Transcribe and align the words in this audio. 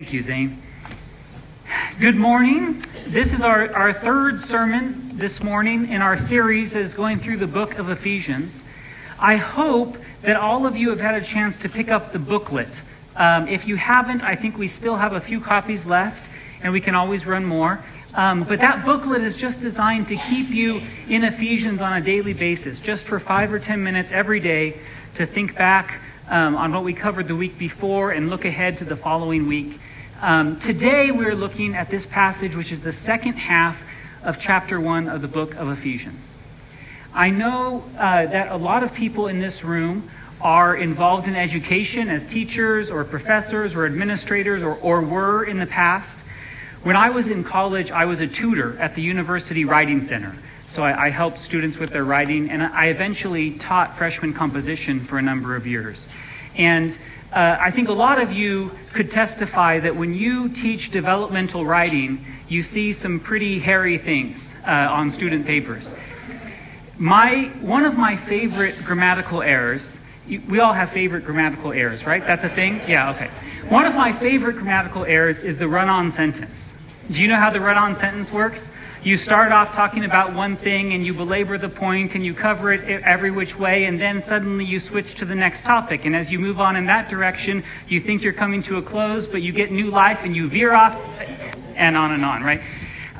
Thank 0.00 0.12
you, 0.12 0.22
Zane. 0.22 0.58
Good 2.00 2.16
morning. 2.16 2.82
This 3.06 3.32
is 3.32 3.44
our, 3.44 3.72
our 3.72 3.92
third 3.92 4.40
sermon 4.40 5.16
this 5.16 5.40
morning 5.40 5.88
in 5.88 6.02
our 6.02 6.16
series 6.16 6.72
that 6.72 6.80
is 6.80 6.94
going 6.94 7.20
through 7.20 7.36
the 7.36 7.46
book 7.46 7.78
of 7.78 7.88
Ephesians. 7.88 8.64
I 9.20 9.36
hope 9.36 9.96
that 10.22 10.34
all 10.34 10.66
of 10.66 10.76
you 10.76 10.90
have 10.90 10.98
had 10.98 11.14
a 11.14 11.24
chance 11.24 11.60
to 11.60 11.68
pick 11.68 11.92
up 11.92 12.10
the 12.10 12.18
booklet. 12.18 12.82
Um, 13.14 13.46
if 13.46 13.68
you 13.68 13.76
haven't, 13.76 14.24
I 14.24 14.34
think 14.34 14.58
we 14.58 14.66
still 14.66 14.96
have 14.96 15.12
a 15.12 15.20
few 15.20 15.40
copies 15.40 15.86
left, 15.86 16.28
and 16.60 16.72
we 16.72 16.80
can 16.80 16.96
always 16.96 17.24
run 17.24 17.44
more. 17.44 17.78
Um, 18.14 18.42
but 18.42 18.58
that 18.62 18.84
booklet 18.84 19.22
is 19.22 19.36
just 19.36 19.60
designed 19.60 20.08
to 20.08 20.16
keep 20.16 20.48
you 20.48 20.82
in 21.08 21.22
Ephesians 21.22 21.80
on 21.80 21.92
a 21.92 22.00
daily 22.00 22.34
basis, 22.34 22.80
just 22.80 23.04
for 23.04 23.20
five 23.20 23.52
or 23.52 23.60
ten 23.60 23.84
minutes 23.84 24.10
every 24.10 24.40
day 24.40 24.76
to 25.14 25.24
think 25.24 25.54
back 25.54 26.00
um, 26.28 26.56
on 26.56 26.72
what 26.72 26.84
we 26.84 26.92
covered 26.92 27.28
the 27.28 27.36
week 27.36 27.58
before 27.58 28.10
and 28.10 28.30
look 28.30 28.44
ahead 28.44 28.78
to 28.78 28.84
the 28.84 28.96
following 28.96 29.46
week. 29.46 29.78
Um, 30.20 30.56
today 30.56 31.10
we're 31.10 31.34
looking 31.34 31.74
at 31.74 31.90
this 31.90 32.06
passage, 32.06 32.56
which 32.56 32.72
is 32.72 32.80
the 32.80 32.92
second 32.92 33.34
half 33.34 33.82
of 34.22 34.40
chapter 34.40 34.80
1 34.80 35.08
of 35.08 35.22
the 35.22 35.28
book 35.28 35.54
of 35.54 35.68
Ephesians. 35.68 36.34
I 37.12 37.30
know 37.30 37.84
uh, 37.98 38.26
that 38.26 38.50
a 38.50 38.56
lot 38.56 38.82
of 38.82 38.94
people 38.94 39.28
in 39.28 39.38
this 39.38 39.62
room 39.62 40.08
are 40.40 40.76
involved 40.76 41.28
in 41.28 41.36
education 41.36 42.08
as 42.08 42.26
teachers 42.26 42.90
or 42.90 43.04
professors 43.04 43.74
or 43.74 43.86
administrators 43.86 44.62
or, 44.62 44.74
or 44.76 45.00
were 45.00 45.44
in 45.44 45.58
the 45.58 45.66
past. 45.66 46.18
When 46.82 46.96
I 46.96 47.10
was 47.10 47.28
in 47.28 47.44
college, 47.44 47.90
I 47.90 48.04
was 48.04 48.20
a 48.20 48.26
tutor 48.26 48.78
at 48.78 48.94
the 48.94 49.02
University 49.02 49.64
Writing 49.64 50.04
Center. 50.04 50.34
So 50.66 50.82
I, 50.82 51.06
I 51.06 51.10
helped 51.10 51.38
students 51.38 51.78
with 51.78 51.90
their 51.90 52.04
writing, 52.04 52.50
and 52.50 52.62
I 52.62 52.86
eventually 52.86 53.52
taught 53.52 53.96
freshman 53.96 54.32
composition 54.32 55.00
for 55.00 55.18
a 55.18 55.22
number 55.22 55.56
of 55.56 55.66
years. 55.66 56.08
And 56.56 56.96
uh, 57.32 57.56
I 57.60 57.70
think 57.70 57.88
a 57.88 57.92
lot 57.92 58.20
of 58.20 58.32
you 58.32 58.70
could 58.92 59.10
testify 59.10 59.80
that 59.80 59.96
when 59.96 60.14
you 60.14 60.48
teach 60.48 60.90
developmental 60.90 61.64
writing, 61.64 62.24
you 62.48 62.62
see 62.62 62.92
some 62.92 63.18
pretty 63.18 63.58
hairy 63.58 63.98
things 63.98 64.54
uh, 64.66 64.88
on 64.90 65.10
student 65.10 65.46
papers. 65.46 65.92
My, 66.96 67.50
one 67.60 67.84
of 67.84 67.98
my 67.98 68.14
favorite 68.14 68.76
grammatical 68.84 69.42
errors, 69.42 69.98
we 70.28 70.60
all 70.60 70.72
have 70.72 70.90
favorite 70.90 71.24
grammatical 71.24 71.72
errors, 71.72 72.06
right? 72.06 72.24
That's 72.24 72.44
a 72.44 72.48
thing? 72.48 72.80
Yeah, 72.86 73.10
okay. 73.10 73.30
One 73.68 73.84
of 73.84 73.94
my 73.94 74.12
favorite 74.12 74.54
grammatical 74.54 75.04
errors 75.04 75.42
is 75.42 75.58
the 75.58 75.66
run 75.66 75.88
on 75.88 76.12
sentence. 76.12 76.70
Do 77.10 77.20
you 77.20 77.28
know 77.28 77.36
how 77.36 77.50
the 77.50 77.60
run 77.60 77.76
on 77.76 77.96
sentence 77.96 78.30
works? 78.30 78.70
You 79.04 79.18
start 79.18 79.52
off 79.52 79.74
talking 79.74 80.06
about 80.06 80.32
one 80.32 80.56
thing 80.56 80.94
and 80.94 81.04
you 81.04 81.12
belabor 81.12 81.58
the 81.58 81.68
point 81.68 82.14
and 82.14 82.24
you 82.24 82.32
cover 82.32 82.72
it 82.72 83.02
every 83.02 83.30
which 83.30 83.58
way, 83.58 83.84
and 83.84 84.00
then 84.00 84.22
suddenly 84.22 84.64
you 84.64 84.80
switch 84.80 85.16
to 85.16 85.26
the 85.26 85.34
next 85.34 85.66
topic. 85.66 86.06
And 86.06 86.16
as 86.16 86.32
you 86.32 86.38
move 86.38 86.58
on 86.58 86.74
in 86.74 86.86
that 86.86 87.10
direction, 87.10 87.64
you 87.86 88.00
think 88.00 88.22
you're 88.22 88.32
coming 88.32 88.62
to 88.62 88.78
a 88.78 88.82
close, 88.82 89.26
but 89.26 89.42
you 89.42 89.52
get 89.52 89.70
new 89.70 89.90
life 89.90 90.24
and 90.24 90.34
you 90.34 90.48
veer 90.48 90.72
off, 90.72 90.96
and 91.76 91.98
on 91.98 92.12
and 92.12 92.24
on, 92.24 92.42
right? 92.42 92.62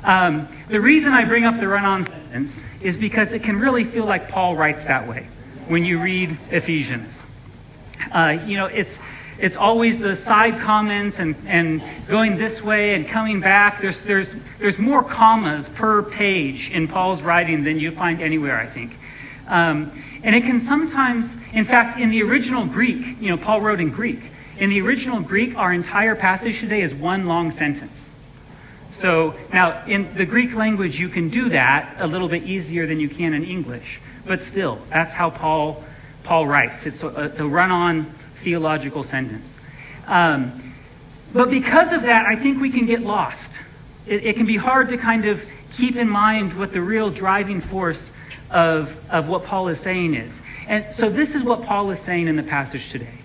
Um, 0.05 0.49
the 0.69 0.81
reason 0.81 1.13
I 1.13 1.27
bring 1.27 1.45
up 1.45 1.61
the 1.61 1.69
run 1.69 1.85
on 1.85 2.07
sentence 2.07 2.63
is 2.81 2.97
because 2.97 3.35
it 3.35 3.43
can 3.43 3.59
really 3.59 3.85
feel 3.85 4.07
like 4.07 4.31
Paul 4.31 4.57
writes 4.57 4.87
that 4.87 5.07
way 5.07 5.27
when 5.69 5.85
you 5.85 5.99
read 6.03 6.35
Ephesians. 6.51 7.21
Uh, 8.11 8.39
you 8.47 8.57
know, 8.57 8.67
it's 8.67 8.99
it's 9.39 9.57
always 9.57 9.99
the 9.99 10.15
side 10.15 10.61
comments 10.61 11.19
and, 11.19 11.35
and 11.47 11.83
going 12.07 12.37
this 12.37 12.63
way 12.63 12.95
and 12.95 13.07
coming 13.07 13.41
back. 13.41 13.81
There's, 13.81 14.03
there's, 14.03 14.37
there's 14.59 14.79
more 14.79 15.03
commas 15.03 15.69
per 15.69 16.03
page 16.03 16.71
in 16.71 16.87
Paul's 16.87 17.23
writing 17.23 17.65
than 17.65 17.79
you 17.79 17.91
find 17.91 18.21
anywhere, 18.21 18.57
I 18.57 18.67
think. 18.67 18.97
Um, 19.49 19.91
and 20.23 20.35
it 20.35 20.45
can 20.45 20.61
sometimes, 20.61 21.37
in 21.53 21.65
fact, 21.65 21.99
in 21.99 22.11
the 22.11 22.23
original 22.23 22.65
Greek, 22.65 23.21
you 23.21 23.29
know, 23.29 23.37
Paul 23.37 23.61
wrote 23.61 23.81
in 23.81 23.91
Greek. 23.91 24.31
In 24.57 24.71
the 24.71 24.81
original 24.81 25.21
Greek, 25.21 25.57
our 25.57 25.73
entire 25.73 26.15
passage 26.15 26.61
today 26.61 26.81
is 26.81 26.95
one 26.95 27.27
long 27.27 27.51
sentence. 27.51 28.09
So 28.91 29.35
now, 29.53 29.85
in 29.87 30.15
the 30.15 30.25
Greek 30.25 30.55
language, 30.55 31.01
you 31.01 31.09
can 31.09 31.29
do 31.29 31.49
that 31.49 31.97
a 31.99 32.07
little 32.07 32.29
bit 32.29 32.45
easier 32.45 32.87
than 32.87 33.01
you 33.01 33.09
can 33.09 33.35
in 33.35 33.43
English. 33.43 34.01
But 34.25 34.41
still, 34.41 34.79
that's 34.89 35.13
how 35.13 35.31
Paul, 35.31 35.83
Paul 36.23 36.47
writes. 36.47 36.87
It's 36.87 37.03
a, 37.03 37.25
it's 37.25 37.41
a 37.41 37.47
run 37.47 37.73
on 37.73 38.15
theological 38.45 39.03
sentence. 39.03 39.47
Um, 40.07 40.75
but 41.33 41.51
because 41.51 41.93
of 41.93 42.03
that, 42.03 42.27
I 42.27 42.37
think 42.37 42.61
we 42.61 42.71
can 42.71 42.87
get 42.87 43.01
lost. 43.01 43.59
It, 44.07 44.25
it, 44.25 44.37
can 44.37 44.47
be 44.47 44.57
hard 44.57 44.91
to 44.91 44.97
kind 44.97 45.25
of 45.25 45.45
keep 45.73 45.97
in 45.97 46.09
mind 46.09 46.57
what 46.57 46.73
the 46.73 46.81
real 46.81 47.11
driving 47.11 47.61
force 47.61 48.13
of, 48.51 48.97
of 49.11 49.29
what 49.29 49.45
Paul 49.45 49.69
is 49.69 49.81
saying 49.81 50.15
is. 50.15 50.41
And 50.69 50.95
so 50.95 51.11
this 51.11 51.35
is 51.35 51.43
what 51.43 51.65
Paul 51.65 51.91
is 51.91 51.99
saying 51.99 52.29
in 52.29 52.37
the 52.37 52.43
passage 52.43 52.91
today. 52.91 53.19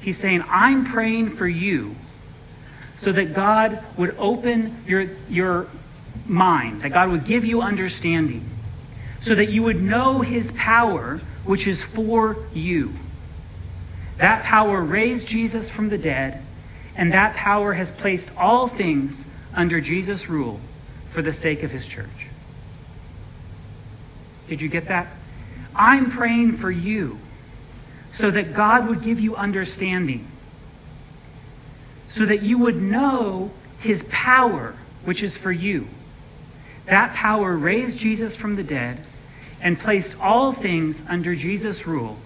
He's 0.00 0.18
saying, 0.18 0.44
I'm 0.48 0.84
praying 0.84 1.30
for 1.30 1.48
you 1.48 1.96
so 2.96 3.12
that 3.12 3.32
God 3.32 3.82
would 3.96 4.14
open 4.18 4.76
your, 4.86 5.08
your 5.30 5.68
mind, 6.26 6.82
that 6.82 6.90
God 6.90 7.10
would 7.10 7.24
give 7.24 7.44
you 7.44 7.62
understanding, 7.62 8.44
so 9.20 9.34
that 9.34 9.46
you 9.46 9.62
would 9.62 9.80
know 9.80 10.20
his 10.20 10.52
power, 10.52 11.18
which 11.44 11.66
is 11.66 11.82
for 11.82 12.36
you. 12.52 12.92
That 14.18 14.42
power 14.44 14.82
raised 14.82 15.28
Jesus 15.28 15.70
from 15.70 15.88
the 15.88 15.98
dead, 15.98 16.42
and 16.96 17.12
that 17.12 17.36
power 17.36 17.74
has 17.74 17.90
placed 17.90 18.30
all 18.36 18.66
things 18.66 19.24
under 19.54 19.80
Jesus' 19.80 20.28
rule 20.28 20.60
for 21.10 21.22
the 21.22 21.32
sake 21.32 21.62
of 21.62 21.70
his 21.70 21.86
church. 21.86 22.28
Did 24.48 24.60
you 24.60 24.68
get 24.68 24.88
that? 24.88 25.08
I'm 25.74 26.10
praying 26.10 26.56
for 26.56 26.70
you 26.70 27.18
so 28.12 28.30
that 28.30 28.54
God 28.54 28.88
would 28.88 29.02
give 29.02 29.20
you 29.20 29.36
understanding, 29.36 30.26
so 32.08 32.26
that 32.26 32.42
you 32.42 32.58
would 32.58 32.82
know 32.82 33.52
his 33.78 34.04
power, 34.10 34.74
which 35.04 35.22
is 35.22 35.36
for 35.36 35.52
you. 35.52 35.86
That 36.86 37.14
power 37.14 37.56
raised 37.56 37.98
Jesus 37.98 38.34
from 38.34 38.56
the 38.56 38.64
dead 38.64 38.98
and 39.60 39.78
placed 39.78 40.18
all 40.20 40.52
things 40.52 41.02
under 41.08 41.36
Jesus' 41.36 41.86
rule 41.86 42.16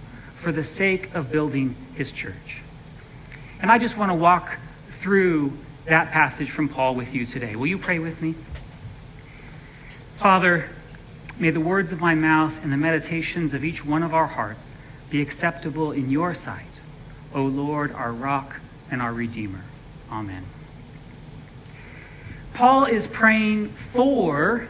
for 0.42 0.50
the 0.50 0.64
sake 0.64 1.14
of 1.14 1.30
building 1.30 1.76
his 1.94 2.10
church. 2.10 2.62
And 3.60 3.70
I 3.70 3.78
just 3.78 3.96
want 3.96 4.10
to 4.10 4.16
walk 4.16 4.58
through 4.88 5.52
that 5.84 6.10
passage 6.10 6.50
from 6.50 6.68
Paul 6.68 6.96
with 6.96 7.14
you 7.14 7.24
today. 7.24 7.54
Will 7.54 7.68
you 7.68 7.78
pray 7.78 8.00
with 8.00 8.20
me? 8.20 8.34
Father, 10.16 10.68
may 11.38 11.50
the 11.50 11.60
words 11.60 11.92
of 11.92 12.00
my 12.00 12.16
mouth 12.16 12.60
and 12.64 12.72
the 12.72 12.76
meditations 12.76 13.54
of 13.54 13.64
each 13.64 13.86
one 13.86 14.02
of 14.02 14.12
our 14.12 14.26
hearts 14.26 14.74
be 15.10 15.22
acceptable 15.22 15.92
in 15.92 16.10
your 16.10 16.34
sight, 16.34 16.66
O 17.32 17.44
Lord, 17.44 17.92
our 17.92 18.12
rock 18.12 18.58
and 18.90 19.00
our 19.00 19.12
redeemer. 19.12 19.62
Amen. 20.10 20.44
Paul 22.52 22.86
is 22.86 23.06
praying 23.06 23.68
for 23.68 24.66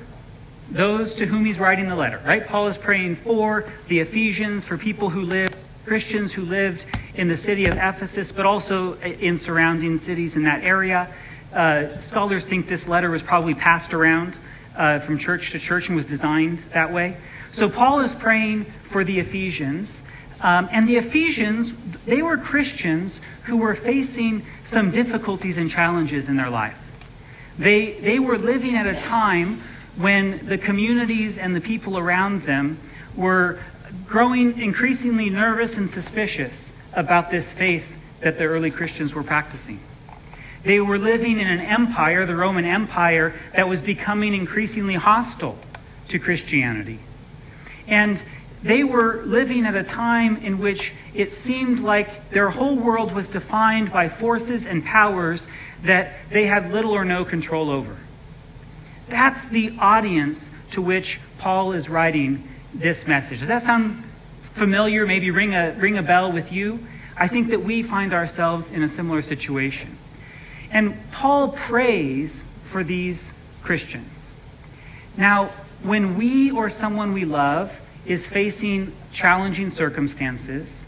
those 0.70 1.14
to 1.14 1.24
whom 1.24 1.46
he's 1.46 1.58
writing 1.58 1.88
the 1.88 1.96
letter, 1.96 2.20
right? 2.26 2.46
Paul 2.46 2.68
is 2.68 2.76
praying 2.76 3.16
for 3.16 3.64
the 3.88 4.00
Ephesians, 4.00 4.64
for 4.64 4.76
people 4.76 5.08
who 5.08 5.22
live 5.22 5.61
Christians 5.84 6.32
who 6.32 6.42
lived 6.42 6.86
in 7.14 7.28
the 7.28 7.36
city 7.36 7.66
of 7.66 7.74
Ephesus, 7.74 8.32
but 8.32 8.46
also 8.46 8.94
in 9.00 9.36
surrounding 9.36 9.98
cities 9.98 10.36
in 10.36 10.44
that 10.44 10.64
area. 10.64 11.12
Uh, 11.52 11.88
scholars 11.98 12.46
think 12.46 12.68
this 12.68 12.88
letter 12.88 13.10
was 13.10 13.22
probably 13.22 13.54
passed 13.54 13.92
around 13.92 14.38
uh, 14.76 14.98
from 15.00 15.18
church 15.18 15.50
to 15.50 15.58
church 15.58 15.88
and 15.88 15.96
was 15.96 16.06
designed 16.06 16.58
that 16.72 16.92
way. 16.92 17.16
So 17.50 17.68
Paul 17.68 18.00
is 18.00 18.14
praying 18.14 18.64
for 18.64 19.04
the 19.04 19.18
Ephesians. 19.18 20.02
Um, 20.40 20.68
and 20.72 20.88
the 20.88 20.96
Ephesians, 20.96 21.74
they 22.04 22.22
were 22.22 22.38
Christians 22.38 23.20
who 23.44 23.58
were 23.58 23.74
facing 23.74 24.44
some 24.64 24.90
difficulties 24.90 25.58
and 25.58 25.70
challenges 25.70 26.28
in 26.28 26.36
their 26.36 26.50
life. 26.50 26.78
They, 27.58 27.92
they 28.00 28.18
were 28.18 28.38
living 28.38 28.74
at 28.74 28.86
a 28.86 28.98
time 28.98 29.60
when 29.96 30.46
the 30.46 30.56
communities 30.56 31.36
and 31.36 31.54
the 31.54 31.60
people 31.60 31.98
around 31.98 32.42
them 32.42 32.78
were 33.14 33.60
growing 34.06 34.60
increasingly 34.60 35.30
nervous 35.30 35.76
and 35.76 35.88
suspicious 35.88 36.72
about 36.94 37.30
this 37.30 37.52
faith 37.52 37.98
that 38.20 38.38
the 38.38 38.44
early 38.44 38.70
Christians 38.70 39.14
were 39.14 39.22
practicing. 39.22 39.80
They 40.62 40.80
were 40.80 40.98
living 40.98 41.40
in 41.40 41.48
an 41.48 41.60
empire, 41.60 42.24
the 42.24 42.36
Roman 42.36 42.64
Empire, 42.64 43.34
that 43.54 43.68
was 43.68 43.82
becoming 43.82 44.34
increasingly 44.34 44.94
hostile 44.94 45.58
to 46.08 46.18
Christianity. 46.18 47.00
And 47.88 48.22
they 48.62 48.84
were 48.84 49.22
living 49.24 49.66
at 49.66 49.74
a 49.74 49.82
time 49.82 50.36
in 50.36 50.58
which 50.58 50.92
it 51.14 51.32
seemed 51.32 51.80
like 51.80 52.30
their 52.30 52.50
whole 52.50 52.76
world 52.76 53.12
was 53.12 53.26
defined 53.26 53.92
by 53.92 54.08
forces 54.08 54.64
and 54.64 54.84
powers 54.84 55.48
that 55.82 56.12
they 56.30 56.46
had 56.46 56.70
little 56.70 56.92
or 56.92 57.04
no 57.04 57.24
control 57.24 57.70
over. 57.70 57.96
That's 59.08 59.44
the 59.44 59.74
audience 59.80 60.48
to 60.70 60.80
which 60.80 61.20
Paul 61.38 61.72
is 61.72 61.88
writing 61.88 62.48
this 62.74 63.06
message. 63.06 63.40
Does 63.40 63.48
that 63.48 63.62
sound 63.62 64.02
familiar? 64.42 65.06
Maybe 65.06 65.30
ring 65.30 65.54
a, 65.54 65.72
ring 65.72 65.98
a 65.98 66.02
bell 66.02 66.32
with 66.32 66.52
you? 66.52 66.80
I 67.16 67.28
think 67.28 67.50
that 67.50 67.60
we 67.60 67.82
find 67.82 68.12
ourselves 68.12 68.70
in 68.70 68.82
a 68.82 68.88
similar 68.88 69.22
situation. 69.22 69.96
And 70.70 70.96
Paul 71.12 71.48
prays 71.50 72.44
for 72.64 72.82
these 72.82 73.34
Christians. 73.62 74.30
Now, 75.16 75.46
when 75.82 76.16
we 76.16 76.50
or 76.50 76.70
someone 76.70 77.12
we 77.12 77.24
love 77.24 77.78
is 78.06 78.26
facing 78.26 78.92
challenging 79.12 79.70
circumstances, 79.70 80.84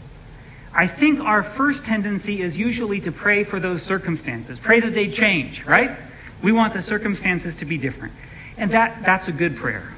I 0.73 0.87
think 0.87 1.21
our 1.21 1.43
first 1.43 1.85
tendency 1.85 2.41
is 2.41 2.57
usually 2.57 2.99
to 3.01 3.11
pray 3.11 3.43
for 3.43 3.59
those 3.59 3.81
circumstances, 3.81 4.59
pray 4.59 4.79
that 4.81 4.93
they 4.93 5.07
change, 5.07 5.63
right? 5.63 5.91
We 6.41 6.51
want 6.51 6.73
the 6.73 6.81
circumstances 6.81 7.55
to 7.57 7.65
be 7.65 7.77
different. 7.77 8.13
And 8.57 8.71
that, 8.71 9.03
that's 9.05 9.27
a 9.27 9.31
good 9.31 9.55
prayer. 9.55 9.93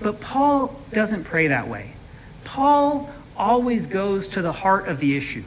But 0.00 0.20
Paul 0.20 0.78
doesn't 0.92 1.24
pray 1.24 1.48
that 1.48 1.68
way. 1.68 1.92
Paul 2.44 3.10
always 3.36 3.86
goes 3.86 4.28
to 4.28 4.42
the 4.42 4.52
heart 4.52 4.88
of 4.88 5.00
the 5.00 5.16
issue. 5.16 5.44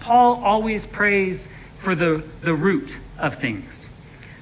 Paul 0.00 0.42
always 0.44 0.86
prays 0.86 1.48
for 1.78 1.94
the, 1.94 2.22
the 2.42 2.54
root 2.54 2.96
of 3.18 3.36
things. 3.36 3.88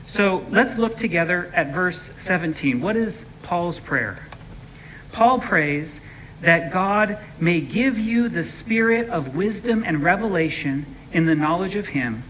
So 0.07 0.47
let's 0.51 0.79
look 0.79 0.97
together 0.97 1.51
at 1.55 1.75
verse 1.75 2.13
17. 2.19 2.81
What 2.81 2.97
is 2.97 3.27
Paul's 3.43 3.81
prayer? 3.81 4.27
Paul 5.13 5.41
prays 5.41 6.01
that 6.43 6.73
God 6.73 7.19
may 7.41 7.61
give 7.61 7.99
you 7.99 8.29
the 8.29 8.45
spirit 8.45 9.09
of 9.09 9.35
wisdom 9.35 9.83
and 9.85 10.03
revelation 10.03 10.87
in 11.13 11.27
the 11.27 11.35
knowledge 11.35 11.75
of 11.75 11.89
Him, 11.89 12.23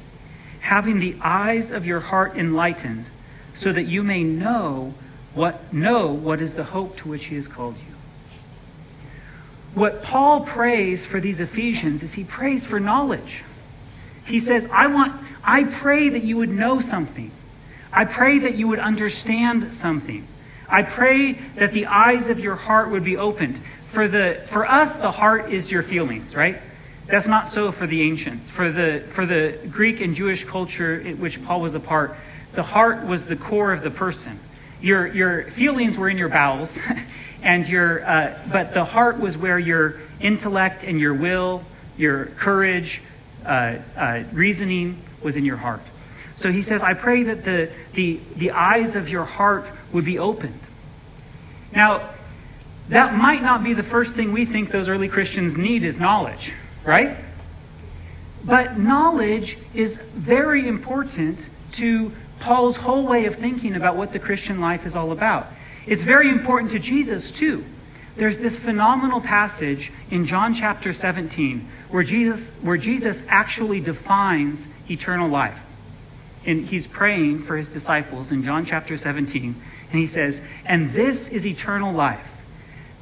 having 0.60 1.00
the 1.00 1.16
eyes 1.20 1.70
of 1.70 1.86
your 1.86 2.00
heart 2.00 2.36
enlightened, 2.36 3.06
so 3.52 3.72
that 3.72 3.84
you 3.84 4.02
may 4.02 4.22
know 4.22 4.94
what 5.36 5.72
know 5.72 6.08
what 6.08 6.40
is 6.40 6.54
the 6.54 6.64
hope 6.64 6.96
to 6.96 7.08
which 7.08 7.26
He 7.26 7.36
has 7.36 7.46
called 7.46 7.76
you. 7.76 7.94
What 9.76 10.02
Paul 10.02 10.40
prays 10.40 11.04
for 11.04 11.20
these 11.20 11.38
Ephesians 11.38 12.02
is 12.02 12.14
he 12.14 12.24
prays 12.24 12.64
for 12.64 12.80
knowledge. 12.80 13.44
He 14.24 14.40
says, 14.40 14.66
I 14.72 14.86
want 14.86 15.12
I 15.44 15.64
pray 15.64 16.08
that 16.08 16.24
you 16.24 16.38
would 16.38 16.48
know 16.48 16.80
something. 16.80 17.30
I 17.92 18.06
pray 18.06 18.38
that 18.38 18.54
you 18.56 18.68
would 18.68 18.78
understand 18.78 19.74
something. 19.74 20.26
I 20.68 20.82
pray 20.82 21.32
that 21.56 21.72
the 21.72 21.86
eyes 21.86 22.28
of 22.28 22.40
your 22.40 22.56
heart 22.56 22.90
would 22.90 23.04
be 23.04 23.18
opened. 23.18 23.58
For, 23.90 24.08
the, 24.08 24.42
for 24.46 24.66
us, 24.66 24.96
the 24.96 25.12
heart 25.12 25.52
is 25.52 25.70
your 25.70 25.82
feelings, 25.82 26.34
right? 26.34 26.56
That's 27.06 27.28
not 27.28 27.46
so 27.46 27.70
for 27.70 27.86
the 27.86 28.02
ancients. 28.02 28.50
For 28.50 28.72
the, 28.72 29.04
for 29.10 29.26
the 29.26 29.58
Greek 29.70 30.00
and 30.00 30.14
Jewish 30.14 30.44
culture 30.44 30.98
in 30.98 31.20
which 31.20 31.44
Paul 31.44 31.60
was 31.60 31.74
a 31.74 31.80
part, 31.80 32.16
the 32.54 32.64
heart 32.64 33.06
was 33.06 33.26
the 33.26 33.36
core 33.36 33.72
of 33.72 33.82
the 33.82 33.90
person. 33.90 34.40
Your, 34.80 35.06
your 35.06 35.44
feelings 35.44 35.96
were 35.96 36.08
in 36.08 36.18
your 36.18 36.28
bowels, 36.28 36.78
and 37.42 37.68
your, 37.68 38.04
uh, 38.04 38.38
but 38.50 38.74
the 38.74 38.84
heart 38.84 39.18
was 39.18 39.36
where 39.36 39.58
your 39.58 39.96
intellect 40.20 40.84
and 40.84 41.00
your 41.00 41.14
will, 41.14 41.62
your 41.96 42.26
courage, 42.26 43.00
uh, 43.44 43.76
uh, 43.96 44.22
reasoning 44.32 44.98
was 45.22 45.36
in 45.36 45.44
your 45.44 45.56
heart. 45.56 45.82
So 46.34 46.52
he 46.52 46.62
says, 46.62 46.82
I 46.82 46.94
pray 46.94 47.22
that 47.24 47.44
the, 47.44 47.70
the, 47.94 48.20
the 48.36 48.50
eyes 48.50 48.94
of 48.94 49.08
your 49.08 49.24
heart 49.24 49.66
would 49.92 50.04
be 50.04 50.18
opened. 50.18 50.60
Now, 51.74 52.10
that 52.88 53.14
might 53.14 53.42
not 53.42 53.64
be 53.64 53.72
the 53.72 53.82
first 53.82 54.14
thing 54.14 54.32
we 54.32 54.44
think 54.44 54.70
those 54.70 54.88
early 54.88 55.08
Christians 55.08 55.56
need 55.56 55.82
is 55.82 55.98
knowledge, 55.98 56.52
right? 56.84 57.16
But 58.44 58.78
knowledge 58.78 59.58
is 59.74 59.96
very 59.96 60.68
important 60.68 61.48
to 61.72 62.12
Paul's 62.40 62.76
whole 62.76 63.06
way 63.06 63.26
of 63.26 63.36
thinking 63.36 63.74
about 63.74 63.96
what 63.96 64.12
the 64.12 64.18
Christian 64.18 64.60
life 64.60 64.86
is 64.86 64.94
all 64.94 65.12
about. 65.12 65.46
It's 65.86 66.04
very 66.04 66.28
important 66.28 66.72
to 66.72 66.78
Jesus, 66.78 67.30
too. 67.30 67.64
There's 68.16 68.38
this 68.38 68.56
phenomenal 68.56 69.20
passage 69.20 69.92
in 70.10 70.26
John 70.26 70.54
chapter 70.54 70.92
17 70.92 71.68
where 71.90 72.02
Jesus, 72.02 72.48
where 72.62 72.76
Jesus 72.76 73.22
actually 73.28 73.80
defines 73.80 74.66
eternal 74.90 75.28
life. 75.28 75.64
And 76.44 76.64
he's 76.64 76.86
praying 76.86 77.40
for 77.40 77.56
his 77.56 77.68
disciples 77.68 78.30
in 78.30 78.44
John 78.44 78.64
chapter 78.64 78.96
17. 78.96 79.54
And 79.90 80.00
he 80.00 80.06
says, 80.06 80.40
And 80.64 80.90
this 80.90 81.28
is 81.28 81.46
eternal 81.46 81.92
life, 81.92 82.44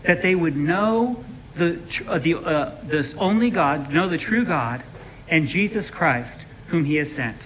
that 0.03 0.23
they 0.23 0.35
would 0.35 0.57
know 0.57 1.25
the, 1.55 1.81
uh, 2.09 2.19
the, 2.19 2.35
uh, 2.37 2.75
this 2.83 3.15
only 3.15 3.51
God, 3.51 3.93
know 3.93 4.09
the 4.09 4.19
true 4.19 4.45
God, 4.45 4.83
and 5.29 5.47
Jesus 5.47 5.91
Christ, 5.91 6.41
whom 6.69 6.85
he 6.85 6.97
has 6.97 7.13
sent. 7.13 7.39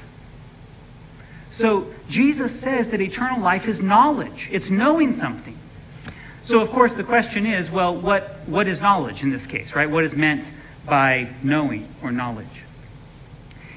So 1.59 1.89
Jesus 2.09 2.57
says 2.61 2.91
that 2.91 3.01
eternal 3.01 3.41
life 3.41 3.67
is 3.67 3.83
knowledge, 3.83 4.49
it's 4.53 4.71
knowing 4.71 5.13
something. 5.13 5.59
So, 6.43 6.61
of 6.61 6.71
course, 6.71 6.95
the 6.95 7.03
question 7.03 7.47
is 7.47 7.69
well, 7.69 7.97
what, 7.97 8.39
what 8.47 8.69
is 8.69 8.81
knowledge 8.81 9.25
in 9.25 9.31
this 9.31 9.45
case, 9.45 9.75
right? 9.75 9.91
What 9.91 10.05
is 10.05 10.15
meant 10.15 10.49
by 10.87 11.31
knowing 11.43 11.89
or 12.01 12.13
knowledge? 12.13 12.63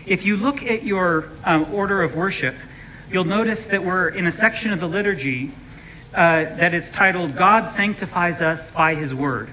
If 0.05 0.25
you 0.25 0.37
look 0.37 0.61
at 0.61 0.83
your 0.83 1.29
um, 1.43 1.73
order 1.73 2.03
of 2.03 2.15
worship, 2.15 2.53
you'll 3.11 3.23
notice 3.23 3.65
that 3.65 3.83
we're 3.83 4.09
in 4.09 4.27
a 4.27 4.31
section 4.31 4.71
of 4.71 4.79
the 4.79 4.87
liturgy 4.87 5.49
uh, 6.13 6.43
that 6.43 6.75
is 6.75 6.91
titled 6.91 7.35
God 7.35 7.67
Sanctifies 7.67 8.41
Us 8.41 8.69
by 8.69 8.93
His 8.93 9.15
Word. 9.15 9.49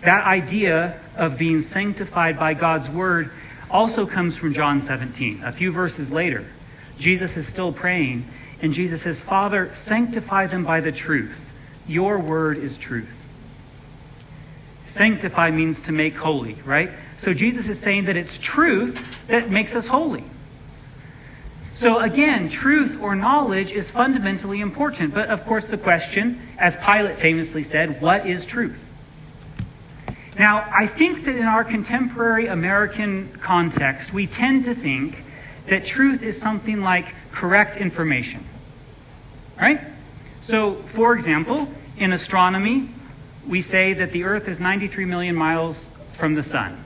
That 0.00 0.24
idea 0.24 0.98
of 1.14 1.36
being 1.36 1.60
sanctified 1.60 2.38
by 2.38 2.54
God's 2.54 2.88
Word 2.88 3.30
also 3.70 4.06
comes 4.06 4.38
from 4.38 4.54
John 4.54 4.80
17, 4.80 5.44
a 5.44 5.52
few 5.52 5.70
verses 5.70 6.10
later. 6.10 6.46
Jesus 6.98 7.36
is 7.36 7.46
still 7.46 7.72
praying, 7.72 8.26
and 8.62 8.72
Jesus 8.72 9.02
says, 9.02 9.20
Father, 9.20 9.74
sanctify 9.74 10.46
them 10.46 10.64
by 10.64 10.80
the 10.80 10.92
truth. 10.92 11.52
Your 11.86 12.18
word 12.18 12.58
is 12.58 12.76
truth. 12.76 13.12
Sanctify 14.86 15.50
means 15.50 15.82
to 15.82 15.92
make 15.92 16.14
holy, 16.14 16.54
right? 16.64 16.90
So 17.16 17.34
Jesus 17.34 17.68
is 17.68 17.78
saying 17.78 18.06
that 18.06 18.16
it's 18.16 18.38
truth 18.38 19.26
that 19.28 19.50
makes 19.50 19.74
us 19.74 19.86
holy. 19.86 20.24
So 21.74 22.00
again, 22.00 22.48
truth 22.48 22.98
or 23.02 23.14
knowledge 23.14 23.72
is 23.72 23.90
fundamentally 23.90 24.62
important. 24.62 25.12
But 25.12 25.28
of 25.28 25.44
course, 25.44 25.66
the 25.66 25.76
question, 25.76 26.40
as 26.58 26.76
Pilate 26.76 27.16
famously 27.16 27.62
said, 27.62 28.00
what 28.00 28.26
is 28.26 28.46
truth? 28.46 28.82
Now, 30.38 30.70
I 30.74 30.86
think 30.86 31.24
that 31.24 31.36
in 31.36 31.44
our 31.44 31.64
contemporary 31.64 32.46
American 32.46 33.28
context, 33.40 34.14
we 34.14 34.26
tend 34.26 34.64
to 34.64 34.74
think 34.74 35.22
that 35.66 35.84
truth 35.84 36.22
is 36.22 36.40
something 36.40 36.82
like 36.82 37.14
correct 37.32 37.76
information. 37.76 38.44
Right? 39.60 39.80
So, 40.40 40.74
for 40.74 41.14
example, 41.14 41.68
in 41.96 42.12
astronomy, 42.12 42.88
we 43.46 43.60
say 43.60 43.92
that 43.94 44.12
the 44.12 44.24
Earth 44.24 44.48
is 44.48 44.60
93 44.60 45.04
million 45.04 45.34
miles 45.34 45.90
from 46.12 46.34
the 46.34 46.42
Sun, 46.42 46.82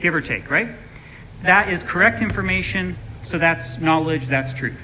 give 0.00 0.14
or 0.14 0.20
take, 0.20 0.50
right? 0.50 0.68
That 1.42 1.68
is 1.68 1.82
correct 1.82 2.22
information, 2.22 2.96
so 3.22 3.38
that's 3.38 3.78
knowledge, 3.78 4.26
that's 4.26 4.54
truth. 4.54 4.80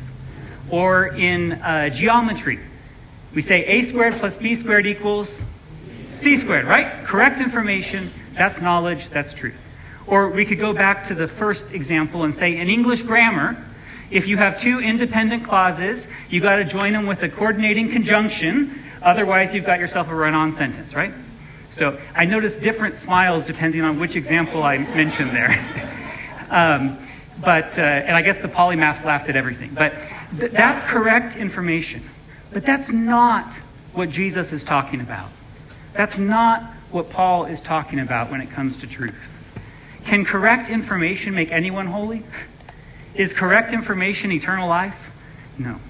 Or 0.71 1.09
in 1.09 1.53
uh, 1.53 1.91
geometry, 1.91 2.59
we 3.35 3.43
say 3.43 3.65
a 3.65 3.83
squared 3.83 4.15
plus 4.15 4.37
b 4.37 4.55
squared 4.55 4.87
equals 4.87 5.43
c 6.13 6.37
squared, 6.37 6.65
right? 6.65 7.05
Correct 7.05 7.41
information, 7.41 8.11
that's 8.35 8.61
knowledge, 8.61 9.09
that's 9.11 9.33
truth. 9.33 9.68
Or 10.09 10.31
we 10.31 10.47
could 10.47 10.59
go 10.59 10.73
back 10.73 11.07
to 11.09 11.15
the 11.15 11.29
first 11.29 11.73
example 11.73 12.25
and 12.25 12.35
say 12.35 12.57
in 12.57 12.69
English 12.69 13.03
grammar, 13.03 13.63
if 14.11 14.27
you 14.27 14.39
have 14.39 14.59
two 14.59 14.81
independent 14.81 15.45
clauses, 15.45 16.09
you 16.31 16.41
got 16.41 16.57
to 16.57 16.65
join 16.65 16.95
them 16.95 17.07
with 17.07 17.23
a 17.23 17.29
coordinating 17.29 17.91
conjunction. 17.91 18.83
Otherwise, 19.03 19.55
you've 19.55 19.67
got 19.67 19.79
yourself 19.79 20.09
a 20.09 20.15
run 20.15 20.35
on 20.35 20.53
sentence, 20.53 20.95
right? 20.95 21.13
So 21.71 22.01
I 22.17 22.25
noticed 22.25 22.63
different 22.63 22.97
smiles 22.97 23.45
depending 23.45 23.83
on 23.83 24.01
which 24.01 24.17
example 24.17 24.63
I 24.63 24.79
mentioned 24.79 25.33
there. 25.33 25.51
um, 26.51 26.97
but, 27.45 27.79
uh, 27.79 27.83
and 27.83 28.17
I 28.17 28.23
guess 28.23 28.39
the 28.39 28.49
polymath 28.49 29.05
laughed 29.05 29.29
at 29.29 29.37
everything. 29.37 29.73
But 29.75 29.93
th- 30.39 30.53
that's 30.53 30.83
correct 30.83 31.37
information. 31.37 32.03
But 32.51 32.65
that's 32.65 32.91
not 32.91 33.53
what 33.93 34.09
Jesus 34.09 34.55
is 34.55 34.65
talking 34.65 35.03
about. 35.03 35.29
That's 35.93 36.17
not 36.17 36.63
what 36.91 37.11
Paul 37.11 37.45
is 37.45 37.61
talking 37.61 38.01
about 38.01 38.31
when 38.31 38.41
it 38.41 38.51
comes 38.51 38.79
to 38.79 38.87
truth. 38.87 39.15
Can 40.09 40.25
correct 40.25 40.71
information 40.71 41.35
make 41.35 41.53
anyone 41.53 41.89
holy? 41.89 42.23
Is 43.15 43.35
correct 43.35 43.75
information 43.75 44.33
eternal 44.33 44.67
life? 44.67 45.15
No. 45.59 45.81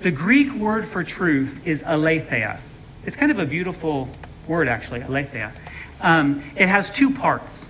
The 0.00 0.10
Greek 0.10 0.52
word 0.52 0.84
for 0.84 1.02
truth 1.02 1.66
is 1.66 1.82
aletheia. 1.86 2.60
It's 3.06 3.16
kind 3.16 3.32
of 3.32 3.38
a 3.38 3.46
beautiful 3.46 4.10
word, 4.46 4.68
actually, 4.68 5.00
aletheia. 5.00 5.54
Um, 6.02 6.44
it 6.54 6.68
has 6.68 6.90
two 6.90 7.10
parts. 7.10 7.64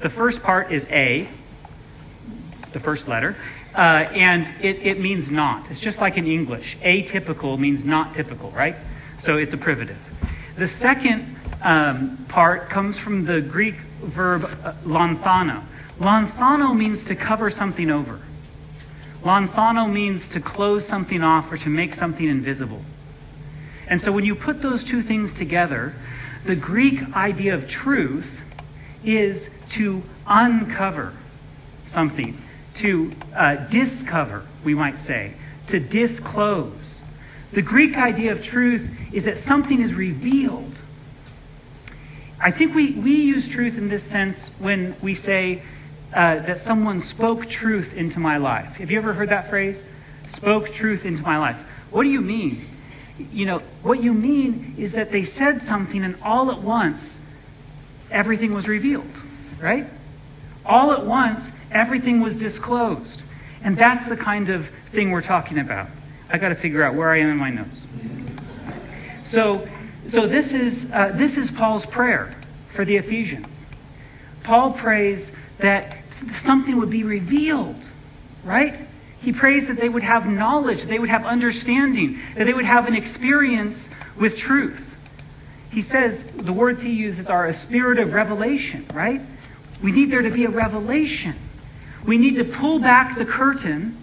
The 0.00 0.08
first 0.08 0.42
part 0.42 0.72
is 0.72 0.86
A, 0.88 1.28
the 2.72 2.80
first 2.80 3.06
letter, 3.06 3.36
uh, 3.74 4.08
and 4.12 4.50
it, 4.62 4.82
it 4.82 4.98
means 4.98 5.30
not. 5.30 5.70
It's 5.70 5.78
just 5.78 6.00
like 6.00 6.16
in 6.16 6.26
English. 6.26 6.78
Atypical 6.78 7.58
means 7.58 7.84
not 7.84 8.14
typical, 8.14 8.50
right? 8.52 8.76
So 9.18 9.36
it's 9.36 9.52
a 9.52 9.58
privative. 9.58 9.98
The 10.56 10.68
second 10.68 11.36
um, 11.62 12.16
part 12.28 12.70
comes 12.70 12.98
from 12.98 13.26
the 13.26 13.42
Greek 13.42 13.74
verb 14.04 14.44
uh, 14.44 14.72
lanthano. 14.84 15.62
Lanthano 15.98 16.76
means 16.76 17.04
to 17.06 17.14
cover 17.14 17.50
something 17.50 17.90
over. 17.90 18.20
Lanthano 19.22 19.90
means 19.90 20.28
to 20.30 20.40
close 20.40 20.84
something 20.84 21.22
off 21.22 21.50
or 21.50 21.56
to 21.56 21.68
make 21.68 21.94
something 21.94 22.28
invisible. 22.28 22.82
And 23.86 24.00
so 24.00 24.12
when 24.12 24.24
you 24.24 24.34
put 24.34 24.62
those 24.62 24.84
two 24.84 25.02
things 25.02 25.32
together, 25.32 25.94
the 26.44 26.56
Greek 26.56 27.14
idea 27.14 27.54
of 27.54 27.68
truth 27.68 28.42
is 29.04 29.50
to 29.70 30.02
uncover 30.26 31.14
something, 31.86 32.38
to 32.76 33.12
uh, 33.34 33.56
discover, 33.56 34.46
we 34.62 34.74
might 34.74 34.96
say, 34.96 35.34
to 35.68 35.80
disclose. 35.80 37.00
The 37.52 37.62
Greek 37.62 37.96
idea 37.96 38.32
of 38.32 38.42
truth 38.42 38.90
is 39.12 39.24
that 39.24 39.38
something 39.38 39.80
is 39.80 39.94
revealed 39.94 40.80
I 42.44 42.50
think 42.50 42.74
we, 42.74 42.90
we 42.90 43.14
use 43.14 43.48
truth 43.48 43.78
in 43.78 43.88
this 43.88 44.02
sense 44.02 44.50
when 44.58 44.94
we 45.00 45.14
say 45.14 45.62
uh, 46.12 46.40
that 46.40 46.58
someone 46.58 47.00
spoke 47.00 47.46
truth 47.46 47.96
into 47.96 48.20
my 48.20 48.36
life. 48.36 48.76
Have 48.76 48.90
you 48.90 48.98
ever 48.98 49.14
heard 49.14 49.30
that 49.30 49.48
phrase? 49.48 49.82
Spoke 50.26 50.68
truth 50.68 51.06
into 51.06 51.22
my 51.22 51.38
life. 51.38 51.56
What 51.90 52.02
do 52.02 52.10
you 52.10 52.20
mean? 52.20 52.66
You 53.32 53.46
know, 53.46 53.58
what 53.82 54.02
you 54.02 54.12
mean 54.12 54.74
is 54.76 54.92
that 54.92 55.10
they 55.10 55.22
said 55.22 55.62
something 55.62 56.04
and 56.04 56.16
all 56.22 56.50
at 56.50 56.58
once 56.58 57.16
everything 58.10 58.52
was 58.52 58.68
revealed, 58.68 59.10
right? 59.58 59.86
All 60.66 60.92
at 60.92 61.06
once 61.06 61.50
everything 61.70 62.20
was 62.20 62.36
disclosed. 62.36 63.22
And 63.62 63.74
that's 63.74 64.06
the 64.06 64.18
kind 64.18 64.50
of 64.50 64.68
thing 64.68 65.12
we're 65.12 65.22
talking 65.22 65.58
about. 65.58 65.88
I 66.28 66.36
got 66.36 66.50
to 66.50 66.54
figure 66.54 66.82
out 66.82 66.94
where 66.94 67.10
I 67.10 67.20
am 67.20 67.30
in 67.30 67.38
my 67.38 67.50
notes. 67.50 67.86
So, 69.22 69.66
so 70.08 70.26
this 70.26 70.52
is 70.52 70.90
uh, 70.92 71.12
this 71.14 71.36
is 71.36 71.50
Paul's 71.50 71.86
prayer 71.86 72.32
for 72.68 72.84
the 72.84 72.96
Ephesians. 72.96 73.64
Paul 74.42 74.72
prays 74.72 75.32
that 75.58 75.96
something 76.32 76.76
would 76.76 76.90
be 76.90 77.04
revealed, 77.04 77.76
right? 78.44 78.80
He 79.20 79.32
prays 79.32 79.66
that 79.68 79.78
they 79.78 79.88
would 79.88 80.02
have 80.02 80.28
knowledge, 80.28 80.82
they 80.82 80.98
would 80.98 81.08
have 81.08 81.24
understanding, 81.24 82.18
that 82.34 82.44
they 82.44 82.52
would 82.52 82.66
have 82.66 82.86
an 82.86 82.94
experience 82.94 83.88
with 84.18 84.36
truth. 84.36 84.90
He 85.70 85.80
says 85.80 86.22
the 86.24 86.52
words 86.52 86.82
he 86.82 86.92
uses 86.92 87.30
are 87.30 87.46
a 87.46 87.52
spirit 87.52 87.98
of 87.98 88.12
revelation, 88.12 88.86
right? 88.92 89.22
We 89.82 89.92
need 89.92 90.10
there 90.10 90.22
to 90.22 90.30
be 90.30 90.44
a 90.44 90.50
revelation. 90.50 91.34
We 92.06 92.18
need 92.18 92.36
to 92.36 92.44
pull 92.44 92.78
back 92.78 93.16
the 93.16 93.24
curtain 93.24 93.96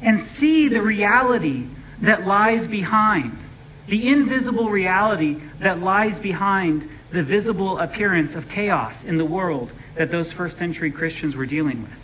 and 0.00 0.18
see 0.18 0.68
the 0.68 0.82
reality 0.82 1.66
that 2.00 2.26
lies 2.26 2.66
behind, 2.66 3.36
the 3.86 4.08
invisible 4.08 4.70
reality 4.70 5.40
that 5.58 5.80
lies 5.80 6.18
behind 6.18 6.88
the 7.10 7.22
visible 7.22 7.78
appearance 7.78 8.34
of 8.34 8.48
chaos 8.48 9.04
in 9.04 9.18
the 9.18 9.24
world 9.24 9.72
that 9.94 10.10
those 10.10 10.32
first 10.32 10.56
century 10.56 10.90
Christians 10.90 11.36
were 11.36 11.46
dealing 11.46 11.82
with. 11.82 11.98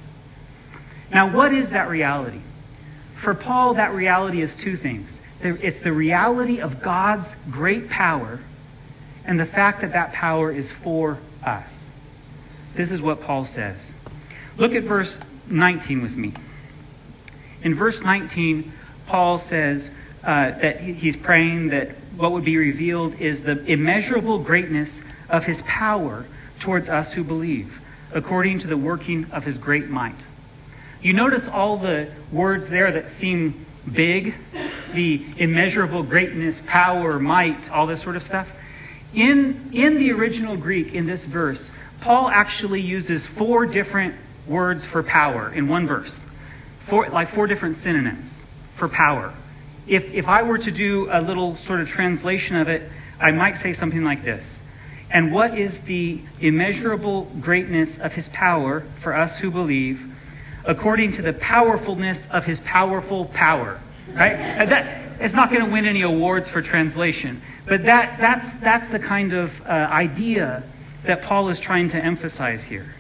Now, 1.11 1.35
what 1.35 1.53
is 1.53 1.71
that 1.71 1.89
reality? 1.89 2.41
For 3.17 3.35
Paul, 3.35 3.75
that 3.75 3.93
reality 3.95 4.41
is 4.41 4.55
two 4.55 4.77
things 4.77 5.19
it's 5.41 5.79
the 5.79 5.93
reality 5.93 6.61
of 6.61 6.83
God's 6.83 7.37
great 7.49 7.89
power 7.89 8.41
and 9.25 9.39
the 9.39 9.47
fact 9.47 9.83
that 9.83 9.93
that 9.93 10.13
power 10.13 10.51
is 10.51 10.71
for 10.71 11.19
us. 11.45 11.89
This 12.75 12.91
is 12.91 13.01
what 13.01 13.21
Paul 13.21 13.45
says. 13.45 13.95
Look 14.57 14.75
at 14.75 14.83
verse 14.83 15.19
19 15.49 16.03
with 16.03 16.17
me. 16.17 16.33
In 17.63 17.75
verse 17.75 18.03
19, 18.03 18.73
Paul 19.07 19.39
says 19.39 19.91
uh, 20.25 20.51
that 20.51 20.81
he's 20.81 21.17
praying 21.17 21.69
that 21.69 21.91
what 22.17 22.33
would 22.33 22.45
be 22.45 22.57
revealed 22.57 23.15
is 23.21 23.43
the 23.43 23.65
immeasurable 23.65 24.39
greatness 24.39 25.03
of 25.29 25.47
his 25.47 25.63
power 25.63 26.27
towards 26.59 26.89
us 26.89 27.15
who 27.15 27.23
believe, 27.23 27.81
according 28.13 28.59
to 28.59 28.67
the 28.67 28.77
working 28.77 29.27
of 29.31 29.45
his 29.45 29.59
great 29.59 29.89
might. 29.89 30.17
You 31.01 31.13
notice 31.13 31.47
all 31.47 31.77
the 31.77 32.11
words 32.33 32.69
there 32.69 32.91
that 32.91 33.09
seem 33.09 33.65
big 33.91 34.35
the 34.93 35.25
immeasurable 35.37 36.03
greatness, 36.03 36.63
power, 36.67 37.19
might, 37.19 37.71
all 37.71 37.87
this 37.87 38.03
sort 38.03 38.17
of 38.17 38.23
stuff. 38.23 38.55
In, 39.15 39.71
in 39.73 39.99
the 39.99 40.13
original 40.13 40.57
Greek, 40.57 40.95
in 40.95 41.07
this 41.07 41.25
verse, 41.25 41.71
Paul 42.01 42.29
actually 42.29 42.81
uses 42.81 43.27
four 43.27 43.67
different 43.67 44.15
words 44.47 44.85
for 44.85 45.03
power 45.03 45.53
in 45.53 45.69
one 45.69 45.87
verse, 45.87 46.25
four, 46.81 47.09
like 47.09 47.29
four 47.29 47.47
different 47.47 47.77
synonyms 47.77 48.43
for 48.75 48.89
power. 48.89 49.33
If, 49.89 50.13
if 50.15 50.29
I 50.29 50.43
were 50.43 50.59
to 50.59 50.71
do 50.71 51.09
a 51.11 51.21
little 51.21 51.57
sort 51.57 51.81
of 51.81 51.89
translation 51.89 52.57
of 52.57 52.69
it, 52.69 52.83
I 53.21 53.33
might 53.33 53.57
say 53.57 53.73
something 53.73 54.05
like 54.05 54.23
this 54.23 54.61
and 55.11 55.33
what 55.33 55.57
is 55.57 55.81
the 55.81 56.21
immeasurable 56.41 57.25
greatness 57.41 57.99
of 57.99 58.15
his 58.15 58.29
power 58.29 58.81
for 58.97 59.15
us 59.15 59.39
who 59.39 59.51
believe, 59.51 60.15
according 60.65 61.13
to 61.13 61.23
the 61.23 61.33
powerfulness 61.33 62.29
of 62.31 62.45
his 62.45 62.61
powerful 62.61 63.27
power? 63.27 63.81
Right? 64.09 64.37
That, 64.37 65.21
it's 65.21 65.35
not 65.35 65.51
going 65.51 65.65
to 65.65 65.71
win 65.71 65.87
any 65.87 66.03
awards 66.03 66.49
for 66.49 66.61
translation, 66.61 67.41
but 67.67 67.85
that, 67.85 68.19
that's, 68.21 68.51
that's 68.61 68.91
the 68.93 68.99
kind 68.99 69.33
of 69.33 69.61
uh, 69.63 69.89
idea 69.91 70.63
that 71.05 71.23
Paul 71.23 71.49
is 71.49 71.59
trying 71.59 71.89
to 71.91 72.05
emphasize 72.05 72.65
here. 72.65 72.95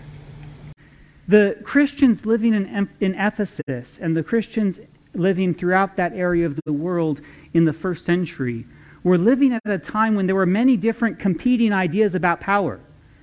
The 1.26 1.58
Christians 1.62 2.24
living 2.24 2.54
in, 2.54 2.88
in 3.00 3.14
Ephesus 3.14 3.98
and 4.00 4.16
the 4.16 4.22
Christians 4.22 4.80
living 5.18 5.52
throughout 5.52 5.96
that 5.96 6.12
area 6.12 6.46
of 6.46 6.58
the 6.64 6.72
world 6.72 7.20
in 7.52 7.64
the 7.64 7.72
first 7.72 8.04
century 8.04 8.64
we're 9.02 9.16
living 9.16 9.52
at 9.52 9.62
a 9.64 9.78
time 9.78 10.14
when 10.14 10.26
there 10.26 10.34
were 10.34 10.46
many 10.46 10.76
different 10.76 11.18
competing 11.18 11.72
ideas 11.72 12.14
about 12.14 12.40
power, 12.40 12.80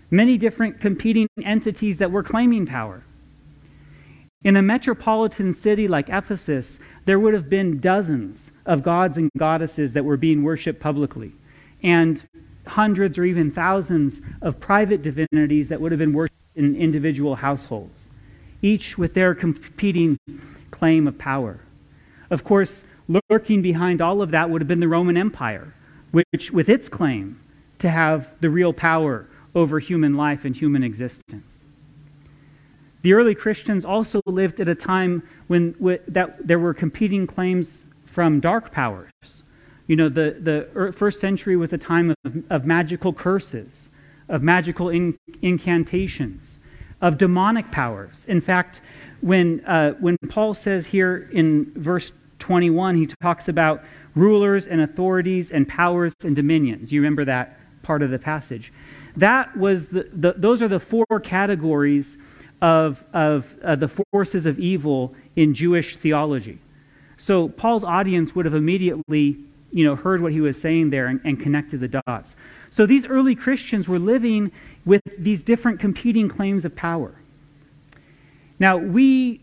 many 0.09 0.37
different 0.37 0.79
competing 0.79 1.27
entities 1.43 1.97
that 1.97 2.11
were 2.11 2.23
claiming 2.23 2.65
power. 2.65 3.03
In 4.43 4.55
a 4.55 4.61
metropolitan 4.61 5.53
city 5.53 5.87
like 5.87 6.09
Ephesus, 6.09 6.79
there 7.05 7.19
would 7.19 7.33
have 7.33 7.49
been 7.49 7.79
dozens 7.79 8.51
of 8.65 8.83
gods 8.83 9.17
and 9.17 9.29
goddesses 9.37 9.93
that 9.93 10.05
were 10.05 10.17
being 10.17 10.43
worshipped 10.43 10.79
publicly, 10.79 11.33
and 11.83 12.27
hundreds 12.67 13.17
or 13.17 13.25
even 13.25 13.51
thousands 13.51 14.21
of 14.41 14.59
private 14.59 15.01
divinities 15.01 15.67
that 15.69 15.81
would 15.81 15.91
have 15.91 15.99
been 15.99 16.13
worshipped 16.13 16.35
in 16.55 16.75
individual 16.75 17.35
households, 17.35 18.09
each 18.61 18.97
with 18.97 19.13
their 19.13 19.35
competing 19.35 20.17
claim 20.71 21.07
of 21.07 21.17
power. 21.17 21.64
Of 22.29 22.43
course, 22.43 22.83
Lurking 23.07 23.61
behind 23.61 24.01
all 24.01 24.21
of 24.21 24.31
that 24.31 24.49
would 24.49 24.61
have 24.61 24.67
been 24.67 24.79
the 24.79 24.87
Roman 24.87 25.15
Empire, 25.15 25.73
which, 26.11 26.51
with 26.51 26.69
its 26.69 26.89
claim 26.89 27.39
to 27.77 27.89
have 27.89 28.29
the 28.39 28.49
real 28.49 28.73
power 28.73 29.27
over 29.53 29.77
human 29.77 30.15
life 30.15 30.43
and 30.43 30.55
human 30.55 30.83
existence. 30.83 31.65
The 33.03 33.13
early 33.13 33.35
Christians 33.35 33.85
also 33.85 34.21
lived 34.25 34.59
at 34.59 34.67
a 34.67 34.73
time 34.73 35.21
when 35.47 35.75
that 36.07 36.47
there 36.47 36.57
were 36.57 36.73
competing 36.73 37.27
claims 37.27 37.85
from 38.05 38.39
dark 38.39 38.71
powers. 38.71 39.43
You 39.85 39.95
know, 39.95 40.09
the, 40.09 40.37
the 40.39 40.91
first 40.93 41.19
century 41.19 41.55
was 41.55 41.71
a 41.73 41.77
time 41.77 42.15
of, 42.25 42.43
of 42.49 42.65
magical 42.65 43.13
curses, 43.13 43.91
of 44.29 44.41
magical 44.41 44.89
in, 44.89 45.15
incantations, 45.43 46.59
of 47.01 47.19
demonic 47.19 47.69
powers. 47.69 48.25
In 48.27 48.41
fact, 48.41 48.81
when, 49.25 49.65
uh, 49.65 49.93
when 49.93 50.17
Paul 50.29 50.53
says 50.53 50.85
here 50.85 51.27
in 51.31 51.71
verse 51.73 52.11
21, 52.37 52.95
he 52.95 53.07
talks 53.23 53.47
about 53.47 53.83
rulers 54.13 54.67
and 54.67 54.81
authorities 54.81 55.49
and 55.49 55.67
powers 55.67 56.13
and 56.23 56.35
dominions. 56.35 56.93
You 56.93 57.01
remember 57.01 57.25
that 57.25 57.57
part 57.81 58.03
of 58.03 58.11
the 58.11 58.19
passage. 58.19 58.71
That 59.17 59.57
was 59.57 59.87
the, 59.87 60.07
the 60.13 60.35
those 60.37 60.61
are 60.61 60.67
the 60.67 60.79
four 60.79 61.07
categories 61.23 62.19
of, 62.61 63.03
of 63.13 63.51
uh, 63.63 63.75
the 63.75 63.87
forces 63.87 64.45
of 64.45 64.59
evil 64.59 65.15
in 65.35 65.55
Jewish 65.55 65.95
theology. 65.95 66.59
So 67.17 67.49
Paul's 67.49 67.83
audience 67.83 68.35
would 68.35 68.45
have 68.45 68.53
immediately 68.53 69.37
you 69.71 69.85
know, 69.85 69.95
heard 69.95 70.21
what 70.21 70.33
he 70.33 70.41
was 70.41 70.61
saying 70.61 70.91
there 70.91 71.07
and, 71.07 71.19
and 71.23 71.39
connected 71.39 71.79
the 71.79 71.87
dots. 71.87 72.35
So 72.69 72.85
these 72.85 73.07
early 73.07 73.33
Christians 73.33 73.87
were 73.87 73.97
living 73.97 74.51
with 74.85 75.01
these 75.17 75.41
different 75.41 75.79
competing 75.79 76.29
claims 76.29 76.63
of 76.63 76.75
power. 76.75 77.15
Now, 78.59 78.77
we 78.77 79.41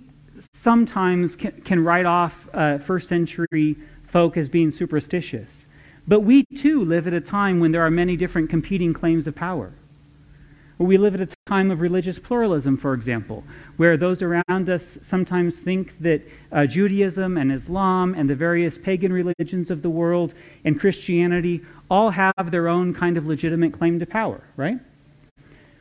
sometimes 0.55 1.37
can, 1.37 1.53
can 1.63 1.85
write 1.85 2.07
off 2.07 2.49
uh, 2.53 2.79
first 2.79 3.09
century 3.09 3.77
folk 4.07 4.37
as 4.37 4.49
being 4.49 4.71
superstitious. 4.71 5.67
But 6.07 6.21
we 6.21 6.45
too 6.57 6.85
live 6.85 7.07
at 7.07 7.13
a 7.13 7.21
time 7.21 7.61
when 7.61 7.73
there 7.73 7.83
are 7.83 7.91
many 7.91 8.17
different 8.17 8.51
competing 8.51 8.93
claims 8.93 9.27
of 9.27 9.35
power. 9.35 9.73
We 10.79 10.99
live 10.99 11.15
at 11.15 11.21
a 11.21 11.29
time 11.47 11.71
of 11.71 11.81
religious 11.81 12.19
pluralism, 12.19 12.77
for 12.77 12.93
example, 12.93 13.45
where 13.77 13.97
those 13.97 14.21
around 14.21 14.69
us 14.69 14.99
sometimes 15.03 15.57
think 15.57 15.97
that 16.01 16.23
uh, 16.51 16.67
Judaism 16.67 17.37
and 17.37 17.53
Islam 17.53 18.15
and 18.15 18.29
the 18.29 18.35
various 18.35 18.79
pagan 18.79 19.13
religions 19.13 19.71
of 19.71 19.83
the 19.83 19.91
world 19.91 20.35
and 20.65 20.81
Christianity 20.81 21.61
all 21.89 22.11
have 22.11 22.51
their 22.51 22.67
own 22.67 22.95
kind 22.95 23.17
of 23.17 23.27
legitimate 23.29 23.73
claim 23.73 24.01
to 24.01 24.07
power, 24.07 24.41
right? 24.57 24.79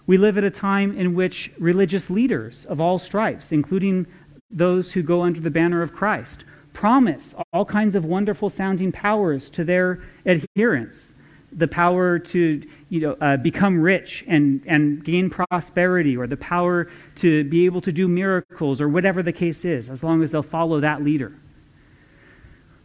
We 0.08 0.18
live 0.18 0.38
at 0.38 0.44
a 0.44 0.50
time 0.50 0.98
in 0.98 1.14
which 1.14 1.52
religious 1.58 2.10
leaders 2.10 2.66
of 2.66 2.82
all 2.82 3.00
stripes, 3.00 3.52
including 3.52 4.08
those 4.50 4.92
who 4.92 5.04
go 5.04 5.22
under 5.22 5.40
the 5.40 5.52
banner 5.52 5.82
of 5.82 5.94
Christ, 5.94 6.46
promise 6.74 7.34
all 7.54 7.66
kinds 7.66 7.96
of 7.96 8.06
wonderful 8.06 8.50
sounding 8.50 8.92
powers 8.92 9.50
to 9.52 9.64
their 9.64 10.02
adherents 10.26 11.12
the 11.54 11.68
power 11.68 12.18
to 12.18 12.62
you 12.90 13.00
know, 13.02 13.18
uh, 13.22 13.38
become 13.38 13.80
rich 13.80 14.24
and, 14.28 14.62
and 14.66 15.04
gain 15.04 15.30
prosperity, 15.30 16.16
or 16.16 16.28
the 16.28 16.38
power 16.38 16.90
to 17.16 17.44
be 17.46 17.66
able 17.66 17.82
to 17.82 17.92
do 17.92 18.08
miracles, 18.08 18.80
or 18.80 18.88
whatever 18.88 19.22
the 19.22 19.34
case 19.34 19.66
is, 19.66 19.90
as 19.90 20.04
long 20.04 20.24
as 20.24 20.32
they'll 20.32 20.44
follow 20.44 20.80
that 20.80 21.04
leader. 21.04 21.34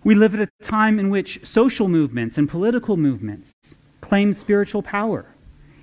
We 0.05 0.15
live 0.15 0.35
at 0.35 0.41
a 0.41 0.65
time 0.65 0.99
in 0.99 1.11
which 1.11 1.41
social 1.45 1.89
movements 1.89 2.39
and 2.39 2.49
political 2.49 2.97
movements 2.97 3.53
claim 4.01 4.33
spiritual 4.33 4.83
power. 4.83 5.27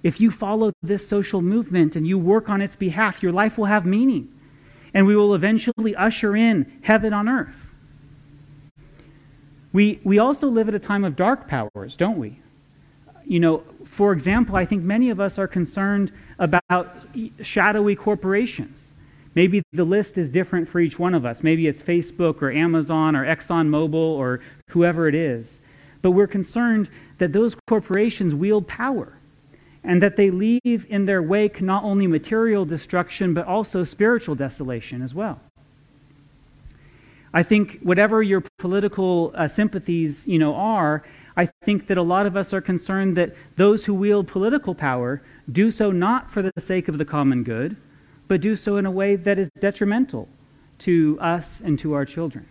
If 0.03 0.19
you 0.19 0.29
follow 0.29 0.73
this 0.83 1.07
social 1.07 1.41
movement 1.41 1.95
and 1.95 2.05
you 2.05 2.17
work 2.17 2.49
on 2.49 2.61
its 2.61 2.75
behalf, 2.75 3.23
your 3.23 3.31
life 3.31 3.57
will 3.57 3.65
have 3.65 3.85
meaning 3.85 4.29
and 4.93 5.07
we 5.07 5.15
will 5.15 5.33
eventually 5.33 5.95
usher 5.95 6.35
in 6.35 6.79
heaven 6.83 7.13
on 7.13 7.27
earth. 7.27 7.73
We, 9.71 9.99
we 10.03 10.19
also 10.19 10.47
live 10.47 10.67
at 10.67 10.75
a 10.75 10.79
time 10.79 11.03
of 11.03 11.15
dark 11.15 11.47
powers, 11.47 11.95
don't 11.95 12.19
we? 12.19 12.43
you 13.25 13.39
know, 13.39 13.63
for 13.85 14.11
example, 14.11 14.55
I 14.55 14.65
think 14.65 14.83
many 14.83 15.09
of 15.09 15.19
us 15.19 15.37
are 15.37 15.47
concerned 15.47 16.11
about 16.39 16.95
shadowy 17.41 17.95
corporations. 17.95 18.91
Maybe 19.35 19.63
the 19.71 19.83
list 19.83 20.17
is 20.17 20.29
different 20.29 20.67
for 20.67 20.79
each 20.79 20.99
one 20.99 21.13
of 21.13 21.25
us. 21.25 21.41
Maybe 21.41 21.67
it's 21.67 21.81
Facebook 21.81 22.41
or 22.41 22.51
Amazon 22.51 23.15
or 23.15 23.25
ExxonMobil 23.25 23.93
or 23.93 24.41
whoever 24.69 25.07
it 25.07 25.15
is. 25.15 25.59
But 26.01 26.11
we're 26.11 26.27
concerned 26.27 26.89
that 27.17 27.33
those 27.33 27.55
corporations 27.67 28.35
wield 28.35 28.67
power 28.67 29.17
and 29.83 30.01
that 30.01 30.15
they 30.15 30.31
leave 30.31 30.85
in 30.89 31.05
their 31.05 31.21
wake 31.21 31.61
not 31.61 31.83
only 31.83 32.07
material 32.07 32.65
destruction, 32.65 33.33
but 33.33 33.45
also 33.45 33.83
spiritual 33.83 34.35
desolation 34.35 35.01
as 35.01 35.13
well. 35.13 35.39
I 37.33 37.43
think 37.43 37.79
whatever 37.81 38.21
your 38.21 38.43
political 38.59 39.33
uh, 39.35 39.47
sympathies, 39.47 40.27
you 40.27 40.37
know, 40.37 40.53
are, 40.53 41.03
I 41.35 41.47
think 41.63 41.87
that 41.87 41.97
a 41.97 42.01
lot 42.01 42.25
of 42.27 42.37
us 42.37 42.53
are 42.53 42.61
concerned 42.61 43.17
that 43.17 43.35
those 43.55 43.83
who 43.83 43.93
wield 43.93 44.27
political 44.27 44.75
power 44.75 45.21
do 45.51 45.71
so 45.71 45.91
not 45.91 46.31
for 46.31 46.43
the 46.43 46.51
sake 46.59 46.87
of 46.87 46.99
the 46.99 47.05
common 47.05 47.43
good, 47.43 47.75
but 48.27 48.39
do 48.39 48.55
so 48.55 48.77
in 48.77 48.85
a 48.85 48.91
way 48.91 49.15
that 49.15 49.39
is 49.39 49.49
detrimental 49.59 50.29
to 50.79 51.17
us 51.19 51.59
and 51.63 51.79
to 51.79 51.93
our 51.93 52.05
children. 52.05 52.47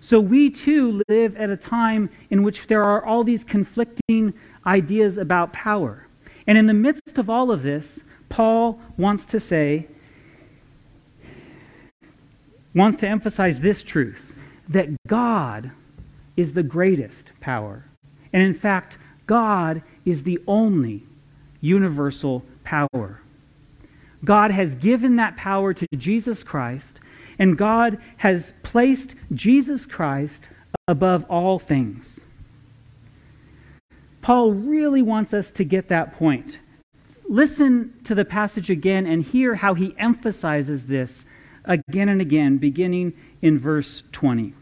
So 0.00 0.20
we 0.20 0.50
too 0.50 1.02
live 1.08 1.34
at 1.36 1.48
a 1.48 1.56
time 1.56 2.10
in 2.30 2.42
which 2.42 2.66
there 2.66 2.84
are 2.84 3.04
all 3.04 3.24
these 3.24 3.44
conflicting 3.44 4.34
ideas 4.66 5.16
about 5.16 5.52
power. 5.54 6.05
And 6.46 6.56
in 6.56 6.66
the 6.66 6.74
midst 6.74 7.18
of 7.18 7.28
all 7.28 7.50
of 7.50 7.62
this, 7.62 8.00
Paul 8.28 8.80
wants 8.96 9.26
to 9.26 9.40
say, 9.40 9.86
wants 12.74 12.98
to 12.98 13.08
emphasize 13.08 13.60
this 13.60 13.82
truth 13.82 14.34
that 14.68 14.88
God 15.06 15.70
is 16.36 16.52
the 16.52 16.62
greatest 16.62 17.30
power. 17.40 17.84
And 18.32 18.42
in 18.42 18.54
fact, 18.54 18.98
God 19.26 19.82
is 20.04 20.22
the 20.22 20.38
only 20.46 21.02
universal 21.60 22.44
power. 22.64 23.20
God 24.24 24.50
has 24.50 24.74
given 24.74 25.16
that 25.16 25.36
power 25.36 25.72
to 25.72 25.86
Jesus 25.96 26.42
Christ, 26.42 27.00
and 27.38 27.56
God 27.56 27.98
has 28.18 28.52
placed 28.62 29.14
Jesus 29.32 29.86
Christ 29.86 30.48
above 30.88 31.24
all 31.30 31.58
things. 31.58 32.20
Paul 34.26 34.50
really 34.50 35.02
wants 35.02 35.32
us 35.32 35.52
to 35.52 35.62
get 35.62 35.86
that 35.86 36.14
point. 36.14 36.58
Listen 37.28 37.94
to 38.02 38.12
the 38.12 38.24
passage 38.24 38.70
again 38.70 39.06
and 39.06 39.22
hear 39.22 39.54
how 39.54 39.74
he 39.74 39.94
emphasizes 39.98 40.86
this 40.86 41.24
again 41.64 42.08
and 42.08 42.20
again, 42.20 42.56
beginning 42.56 43.12
in 43.40 43.56
verse 43.56 44.02
20. 44.10 44.52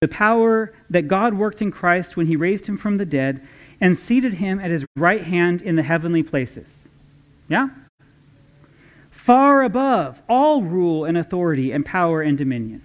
The 0.00 0.08
power 0.08 0.72
that 0.90 1.02
God 1.02 1.34
worked 1.34 1.62
in 1.62 1.70
Christ 1.70 2.16
when 2.16 2.26
he 2.26 2.34
raised 2.34 2.66
him 2.66 2.76
from 2.76 2.96
the 2.96 3.06
dead 3.06 3.46
and 3.80 3.96
seated 3.96 4.34
him 4.34 4.58
at 4.58 4.72
his 4.72 4.84
right 4.96 5.22
hand 5.22 5.62
in 5.62 5.76
the 5.76 5.84
heavenly 5.84 6.24
places. 6.24 6.88
Yeah? 7.46 7.68
Far 9.12 9.62
above 9.62 10.20
all 10.28 10.64
rule 10.64 11.04
and 11.04 11.16
authority 11.16 11.70
and 11.70 11.86
power 11.86 12.20
and 12.20 12.36
dominion. 12.36 12.82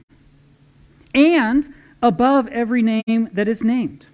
And 1.16 1.74
above 2.02 2.48
every 2.50 2.82
name 2.82 3.30
that 3.34 3.48
is 3.48 3.64
named, 3.64 4.06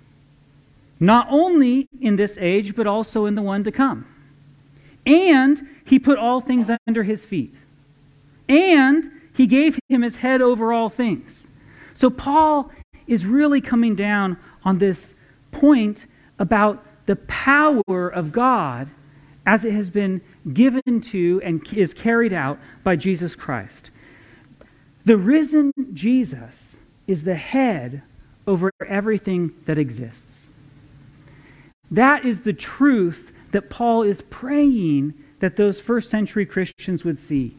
not 1.00 1.28
only 1.30 1.88
in 2.00 2.16
this 2.16 2.38
age, 2.40 2.76
but 2.76 2.88
also 2.88 3.26
in 3.26 3.36
the 3.36 3.42
one 3.42 3.64
to 3.64 3.72
come. 3.72 4.06
And 5.06 5.62
he 5.86 6.00
put 6.00 6.18
all 6.18 6.40
things 6.40 6.70
under 6.88 7.04
his 7.04 7.26
feet. 7.26 7.56
And 8.48 9.10
he 9.34 9.48
gave 9.48 9.80
him 9.90 10.02
his 10.02 10.18
head 10.18 10.42
over 10.42 10.72
all 10.72 10.90
things. 10.90 11.46
So 11.94 12.10
Paul 12.10 12.72
is 13.08 13.26
really 13.26 13.62
coming 13.62 13.96
down 13.96 14.38
on 14.64 14.78
this 14.78 15.16
point 15.52 16.06
about 16.40 16.86
the 17.06 17.16
power 17.16 18.08
of 18.08 18.32
God 18.32 18.90
as 19.46 19.66
it 19.66 19.74
has 19.74 19.90
been 19.90 20.22
given 20.54 21.02
to 21.02 21.42
and 21.44 21.62
is 21.74 21.94
carried 21.94 22.32
out 22.32 22.58
by 22.84 22.96
Jesus 22.96 23.36
Christ. 23.36 23.92
The 25.06 25.18
risen 25.18 25.74
Jesus 25.94 26.73
is 27.08 27.24
the 27.24 27.36
head 27.36 28.02
over 28.48 28.72
everything 28.88 29.54
that 29.66 29.78
exists. 29.78 30.48
That 31.92 32.26
is 32.26 32.42
the 32.42 32.54
truth 32.54 33.32
that 33.52 33.70
Paul 33.70 34.04
is 34.04 34.22
praying 34.24 35.14
that 35.40 35.58
those 35.58 35.80
first 35.80 36.10
century 36.10 36.46
Christians 36.46 37.04
would 37.04 37.20
see. 37.20 37.56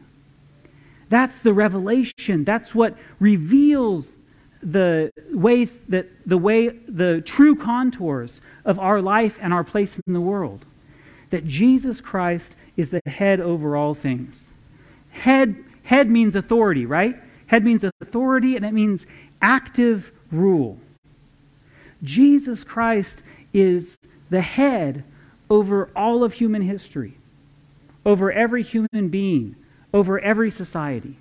That's 1.09 1.39
the 1.39 1.53
revelation. 1.53 2.45
That's 2.45 2.75
what 2.75 2.97
reveals 3.21 4.17
the 4.63 5.11
way 5.31 5.67
that 5.67 6.09
the 6.27 6.39
way 6.39 6.69
the 6.69 7.21
true 7.21 7.55
contours 7.55 8.41
of 8.65 8.79
our 8.79 9.03
life 9.03 9.39
and 9.41 9.53
our 9.53 9.65
place 9.65 9.99
in 10.07 10.13
the 10.13 10.21
world. 10.21 10.65
That 11.31 11.47
Jesus 11.47 12.01
Christ 12.01 12.57
is 12.77 12.91
the 12.91 13.03
head 13.07 13.41
over 13.41 13.77
all 13.77 13.95
things. 13.95 14.45
Head 15.11 15.63
head 15.85 16.11
means 16.11 16.35
authority, 16.35 16.87
right? 16.87 17.15
Head 17.47 17.65
means 17.65 17.85
authority 17.85 18.57
and 18.57 18.65
it 18.65 18.73
means 18.73 19.07
active 19.45 20.11
rule. 20.33 20.79
Jesus 22.03 22.65
Christ 22.65 23.23
is 23.53 23.99
the 24.31 24.41
head 24.41 25.05
over 25.51 25.91
all 25.95 26.25
of 26.25 26.33
human 26.33 26.63
history, 26.63 27.19
over 28.07 28.33
every 28.33 28.63
human 28.63 29.11
being, 29.11 29.55
over 29.93 30.19
every 30.19 30.51
society. 30.51 31.19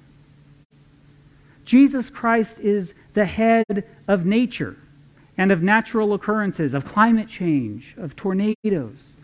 Jesus 1.65 2.09
Christ 2.09 2.61
is 2.61 2.93
the 3.13 3.25
head 3.25 3.83
of 4.07 4.25
nature 4.25 4.77
and 5.37 5.51
of 5.51 5.61
natural 5.61 6.13
occurrences, 6.13 6.73
of 6.73 6.85
climate 6.85 7.27
change, 7.27 7.93
of 7.97 8.15
tornadoes. 8.15 9.15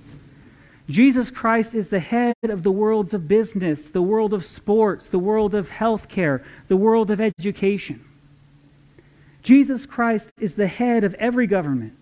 Jesus 0.89 1.31
Christ 1.31 1.73
is 1.73 1.87
the 1.87 1.99
head 1.99 2.35
of 2.43 2.63
the 2.63 2.71
worlds 2.71 3.13
of 3.13 3.29
business, 3.29 3.87
the 3.87 4.01
world 4.01 4.33
of 4.33 4.45
sports, 4.45 5.07
the 5.07 5.19
world 5.19 5.55
of 5.55 5.69
healthcare, 5.69 6.43
the 6.67 6.77
world 6.77 7.11
of 7.11 7.21
education. 7.21 8.03
Jesus 9.41 9.85
Christ 9.85 10.31
is 10.39 10.53
the 10.53 10.67
head 10.67 11.03
of 11.03 11.13
every 11.15 11.47
government. 11.47 11.95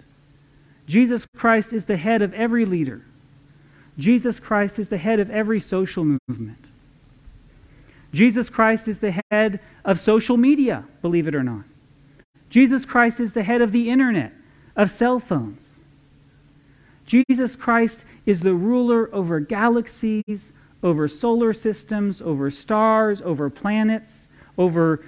Jesus 0.87 1.27
Christ 1.35 1.73
is 1.73 1.85
the 1.85 1.97
head 1.97 2.21
of 2.21 2.33
every 2.33 2.65
leader. 2.65 3.03
Jesus 3.97 4.39
Christ 4.39 4.79
is 4.79 4.87
the 4.87 4.97
head 4.97 5.19
of 5.19 5.29
every 5.29 5.59
social 5.59 6.05
movement. 6.27 6.65
Jesus 8.13 8.49
Christ 8.49 8.87
is 8.87 8.99
the 8.99 9.21
head 9.31 9.59
of 9.83 9.99
social 9.99 10.37
media, 10.37 10.85
believe 11.01 11.27
it 11.27 11.35
or 11.35 11.43
not. 11.43 11.63
Jesus 12.49 12.85
Christ 12.85 13.19
is 13.19 13.33
the 13.33 13.43
head 13.43 13.61
of 13.61 13.71
the 13.71 13.89
internet, 13.89 14.33
of 14.75 14.89
cell 14.89 15.19
phones. 15.19 15.61
Jesus 17.05 17.55
Christ 17.55 18.05
is 18.25 18.41
the 18.41 18.53
ruler 18.53 19.13
over 19.13 19.39
galaxies, 19.39 20.53
over 20.83 21.07
solar 21.07 21.53
systems, 21.53 22.21
over 22.21 22.49
stars, 22.51 23.21
over 23.21 23.49
planets, 23.49 24.27
over 24.57 25.03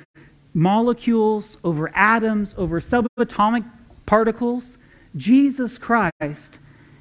molecules, 0.53 1.57
over 1.63 1.91
atoms, 1.95 2.55
over 2.57 2.79
subatomic 2.79 3.65
particles. 4.05 4.77
Jesus 5.15 5.77
Christ 5.77 6.59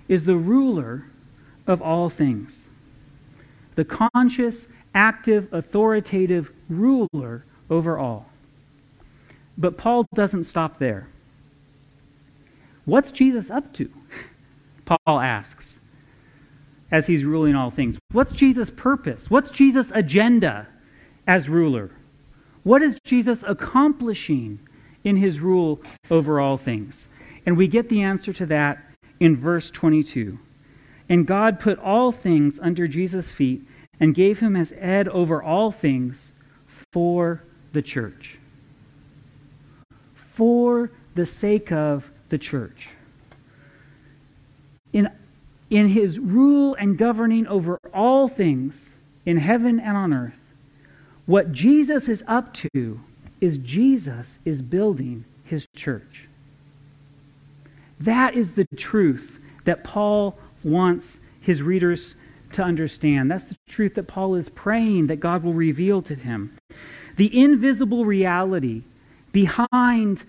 is 0.08 0.24
the 0.24 0.36
ruler 0.36 1.04
of 1.66 1.82
all 1.82 2.08
things. 2.08 2.68
The 3.74 3.84
conscious, 3.84 4.66
active, 4.94 5.48
authoritative 5.52 6.52
ruler 6.68 7.44
over 7.70 7.98
all. 7.98 8.26
But 9.56 9.76
Paul 9.76 10.06
doesn't 10.14 10.44
stop 10.44 10.78
there. 10.78 11.08
What's 12.84 13.10
Jesus 13.10 13.50
up 13.50 13.72
to? 13.74 13.90
Paul 14.84 15.20
asks 15.20 15.66
as 16.90 17.06
he's 17.06 17.24
ruling 17.24 17.54
all 17.54 17.70
things. 17.70 17.98
What's 18.12 18.32
Jesus' 18.32 18.70
purpose? 18.70 19.30
What's 19.30 19.50
Jesus' 19.50 19.92
agenda 19.94 20.66
as 21.26 21.48
ruler? 21.48 21.90
What 22.68 22.82
is 22.82 22.98
Jesus 23.02 23.42
accomplishing 23.48 24.58
in 25.02 25.16
his 25.16 25.40
rule 25.40 25.80
over 26.10 26.38
all 26.38 26.58
things? 26.58 27.08
And 27.46 27.56
we 27.56 27.66
get 27.66 27.88
the 27.88 28.02
answer 28.02 28.30
to 28.34 28.44
that 28.44 28.84
in 29.18 29.38
verse 29.38 29.70
22. 29.70 30.38
And 31.08 31.26
God 31.26 31.60
put 31.60 31.78
all 31.78 32.12
things 32.12 32.60
under 32.60 32.86
Jesus' 32.86 33.30
feet 33.30 33.62
and 33.98 34.14
gave 34.14 34.40
him 34.40 34.54
as 34.54 34.68
head 34.68 35.08
over 35.08 35.42
all 35.42 35.70
things 35.70 36.34
for 36.92 37.42
the 37.72 37.80
church. 37.80 38.38
For 40.34 40.90
the 41.14 41.24
sake 41.24 41.72
of 41.72 42.10
the 42.28 42.36
church. 42.36 42.90
In, 44.92 45.10
in 45.70 45.88
his 45.88 46.18
rule 46.18 46.74
and 46.74 46.98
governing 46.98 47.46
over 47.46 47.80
all 47.94 48.28
things 48.28 48.78
in 49.24 49.38
heaven 49.38 49.80
and 49.80 49.96
on 49.96 50.12
earth, 50.12 50.37
what 51.28 51.52
Jesus 51.52 52.08
is 52.08 52.24
up 52.26 52.54
to 52.54 53.00
is 53.38 53.58
Jesus 53.58 54.38
is 54.46 54.62
building 54.62 55.26
his 55.44 55.68
church. 55.76 56.26
That 58.00 58.34
is 58.34 58.52
the 58.52 58.64
truth 58.76 59.38
that 59.64 59.84
Paul 59.84 60.38
wants 60.64 61.18
his 61.38 61.62
readers 61.62 62.16
to 62.52 62.62
understand. 62.62 63.30
That's 63.30 63.44
the 63.44 63.58
truth 63.68 63.96
that 63.96 64.08
Paul 64.08 64.36
is 64.36 64.48
praying 64.48 65.08
that 65.08 65.16
God 65.16 65.42
will 65.42 65.52
reveal 65.52 66.00
to 66.00 66.14
him. 66.14 66.56
The 67.16 67.38
invisible 67.38 68.06
reality 68.06 68.84
behind 69.30 70.24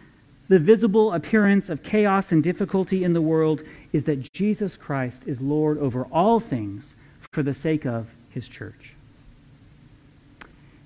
the 0.49 0.59
visible 0.59 1.13
appearance 1.13 1.69
of 1.69 1.81
chaos 1.81 2.33
and 2.33 2.43
difficulty 2.43 3.05
in 3.05 3.13
the 3.13 3.21
world 3.21 3.63
is 3.93 4.03
that 4.03 4.33
Jesus 4.33 4.75
Christ 4.75 5.23
is 5.27 5.39
Lord 5.39 5.77
over 5.77 6.03
all 6.11 6.41
things 6.41 6.97
for 7.31 7.41
the 7.41 7.53
sake 7.53 7.85
of 7.85 8.13
his 8.31 8.49
church. 8.49 8.95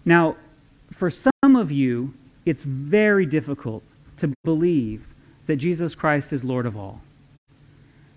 Now, 0.05 0.35
for 0.91 1.09
some 1.09 1.55
of 1.55 1.71
you, 1.71 2.13
it's 2.45 2.63
very 2.63 3.25
difficult 3.25 3.83
to 4.17 4.33
believe 4.43 5.05
that 5.47 5.57
Jesus 5.57 5.95
Christ 5.95 6.33
is 6.33 6.43
Lord 6.43 6.65
of 6.65 6.77
all. 6.77 7.01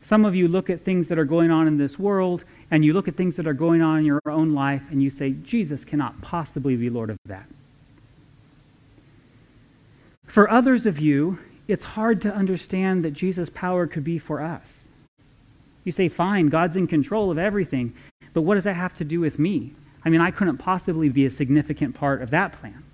Some 0.01 0.25
of 0.25 0.37
you 0.37 0.47
look 0.47 0.71
at 0.71 0.81
things 0.81 1.09
that 1.09 1.19
are 1.19 1.25
going 1.25 1.51
on 1.51 1.67
in 1.67 1.77
this 1.77 1.99
world, 1.99 2.45
and 2.71 2.85
you 2.85 2.93
look 2.93 3.09
at 3.09 3.17
things 3.17 3.35
that 3.37 3.47
are 3.47 3.53
going 3.53 3.83
on 3.83 3.99
in 3.99 4.05
your 4.05 4.21
own 4.27 4.55
life, 4.55 4.83
and 4.91 5.03
you 5.03 5.11
say, 5.11 5.31
Jesus 5.43 5.85
cannot 5.85 6.21
possibly 6.21 6.77
be 6.77 6.89
Lord 6.91 7.11
of 7.11 7.19
that. 7.27 7.49
For 10.27 10.51
others 10.51 10.87
of 10.87 11.01
you, 11.01 11.39
it's 11.67 11.85
hard 11.85 12.23
to 12.23 12.33
understand 12.33 13.05
that 13.05 13.13
Jesus' 13.13 13.51
power 13.51 13.87
could 13.87 14.05
be 14.05 14.19
for 14.19 14.41
us. 14.41 14.89
You 15.83 15.93
say, 15.93 16.09
fine, 16.09 16.49
God's 16.49 16.77
in 16.77 16.87
control 16.87 17.31
of 17.31 17.39
everything, 17.39 17.93
but 18.33 18.43
what 18.43 18.55
does 18.55 18.65
that 18.65 18.75
have 18.75 18.95
to 18.97 19.05
do 19.05 19.19
with 19.19 19.39
me? 19.39 19.73
I 20.07 20.09
mean, 20.09 20.21
I 20.21 20.31
couldn't 20.31 20.59
possibly 20.59 21.09
be 21.09 21.27
a 21.27 21.31
significant 21.31 21.97
part 21.97 22.23
of 22.23 22.31
that 22.31 22.53
plan. 22.53 22.85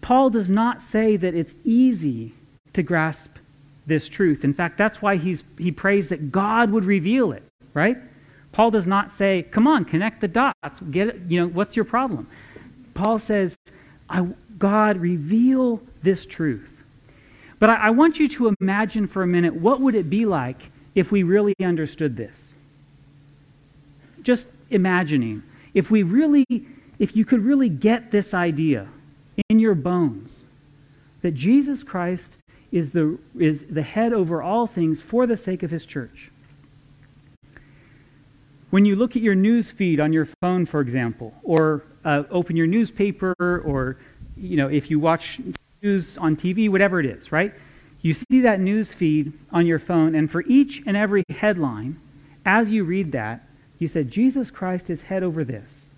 Paul 0.00 0.30
does 0.30 0.48
not 0.48 0.80
say 0.80 1.16
that 1.16 1.34
it's 1.34 1.54
easy 1.64 2.32
to 2.72 2.84
grasp 2.84 3.32
this 3.84 4.08
truth. 4.08 4.44
In 4.44 4.54
fact, 4.54 4.78
that's 4.78 5.02
why 5.02 5.16
he's, 5.16 5.42
he 5.58 5.72
prays 5.72 6.06
that 6.08 6.30
God 6.30 6.70
would 6.70 6.84
reveal 6.84 7.32
it, 7.32 7.42
right? 7.74 7.98
Paul 8.52 8.70
does 8.70 8.86
not 8.86 9.10
say, 9.10 9.42
come 9.42 9.66
on, 9.66 9.84
connect 9.84 10.20
the 10.20 10.28
dots. 10.28 10.80
Get 10.90 11.08
it, 11.08 11.20
you 11.26 11.40
know, 11.40 11.48
what's 11.48 11.74
your 11.74 11.84
problem? 11.84 12.28
Paul 12.94 13.18
says, 13.18 13.56
God, 14.58 14.98
reveal 14.98 15.82
this 16.00 16.24
truth. 16.24 16.84
But 17.58 17.70
I, 17.70 17.74
I 17.74 17.90
want 17.90 18.20
you 18.20 18.28
to 18.28 18.54
imagine 18.60 19.08
for 19.08 19.24
a 19.24 19.26
minute 19.26 19.54
what 19.54 19.80
would 19.80 19.96
it 19.96 20.08
be 20.08 20.26
like 20.26 20.70
if 20.94 21.10
we 21.10 21.24
really 21.24 21.54
understood 21.60 22.16
this? 22.16 22.47
Just 24.28 24.48
imagining. 24.68 25.42
If 25.72 25.90
we 25.90 26.02
really, 26.02 26.44
if 26.98 27.16
you 27.16 27.24
could 27.24 27.42
really 27.42 27.70
get 27.70 28.10
this 28.10 28.34
idea 28.34 28.86
in 29.48 29.58
your 29.58 29.74
bones 29.74 30.44
that 31.22 31.30
Jesus 31.30 31.82
Christ 31.82 32.36
is 32.70 32.90
the, 32.90 33.18
is 33.38 33.64
the 33.64 33.80
head 33.80 34.12
over 34.12 34.42
all 34.42 34.66
things 34.66 35.00
for 35.00 35.26
the 35.26 35.34
sake 35.34 35.62
of 35.62 35.70
his 35.70 35.86
church. 35.86 36.30
When 38.68 38.84
you 38.84 38.96
look 38.96 39.16
at 39.16 39.22
your 39.22 39.34
news 39.34 39.70
feed 39.70 39.98
on 39.98 40.12
your 40.12 40.28
phone, 40.42 40.66
for 40.66 40.82
example, 40.82 41.32
or 41.42 41.84
uh, 42.04 42.24
open 42.30 42.54
your 42.54 42.66
newspaper, 42.66 43.34
or 43.40 43.96
you 44.36 44.58
know, 44.58 44.68
if 44.68 44.90
you 44.90 45.00
watch 45.00 45.40
news 45.80 46.18
on 46.18 46.36
TV, 46.36 46.68
whatever 46.68 47.00
it 47.00 47.06
is, 47.06 47.32
right? 47.32 47.54
You 48.02 48.12
see 48.12 48.42
that 48.42 48.60
news 48.60 48.92
feed 48.92 49.32
on 49.52 49.64
your 49.64 49.78
phone, 49.78 50.14
and 50.14 50.30
for 50.30 50.42
each 50.42 50.82
and 50.84 50.98
every 50.98 51.24
headline, 51.30 51.98
as 52.44 52.68
you 52.68 52.84
read 52.84 53.12
that, 53.12 53.47
you 53.78 53.88
said, 53.88 54.10
Jesus 54.10 54.50
Christ 54.50 54.90
is 54.90 55.02
head 55.02 55.22
over 55.22 55.44
this. 55.44 55.90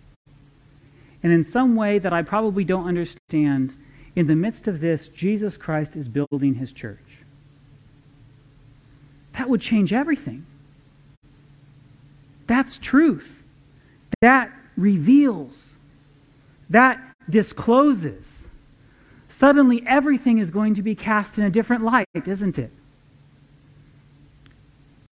And 1.22 1.32
in 1.32 1.44
some 1.44 1.76
way 1.76 1.98
that 1.98 2.12
I 2.12 2.22
probably 2.22 2.64
don't 2.64 2.86
understand, 2.86 3.74
in 4.16 4.26
the 4.26 4.36
midst 4.36 4.68
of 4.68 4.80
this, 4.80 5.08
Jesus 5.08 5.56
Christ 5.56 5.96
is 5.96 6.08
building 6.08 6.54
his 6.54 6.72
church. 6.72 7.18
That 9.34 9.48
would 9.48 9.60
change 9.60 9.92
everything. 9.92 10.44
That's 12.46 12.78
truth. 12.78 13.42
That 14.20 14.50
reveals. 14.76 15.76
That 16.68 17.00
discloses. 17.28 18.44
Suddenly, 19.28 19.84
everything 19.86 20.38
is 20.38 20.50
going 20.50 20.74
to 20.74 20.82
be 20.82 20.94
cast 20.94 21.38
in 21.38 21.44
a 21.44 21.50
different 21.50 21.84
light, 21.84 22.06
isn't 22.26 22.58
it? 22.58 22.72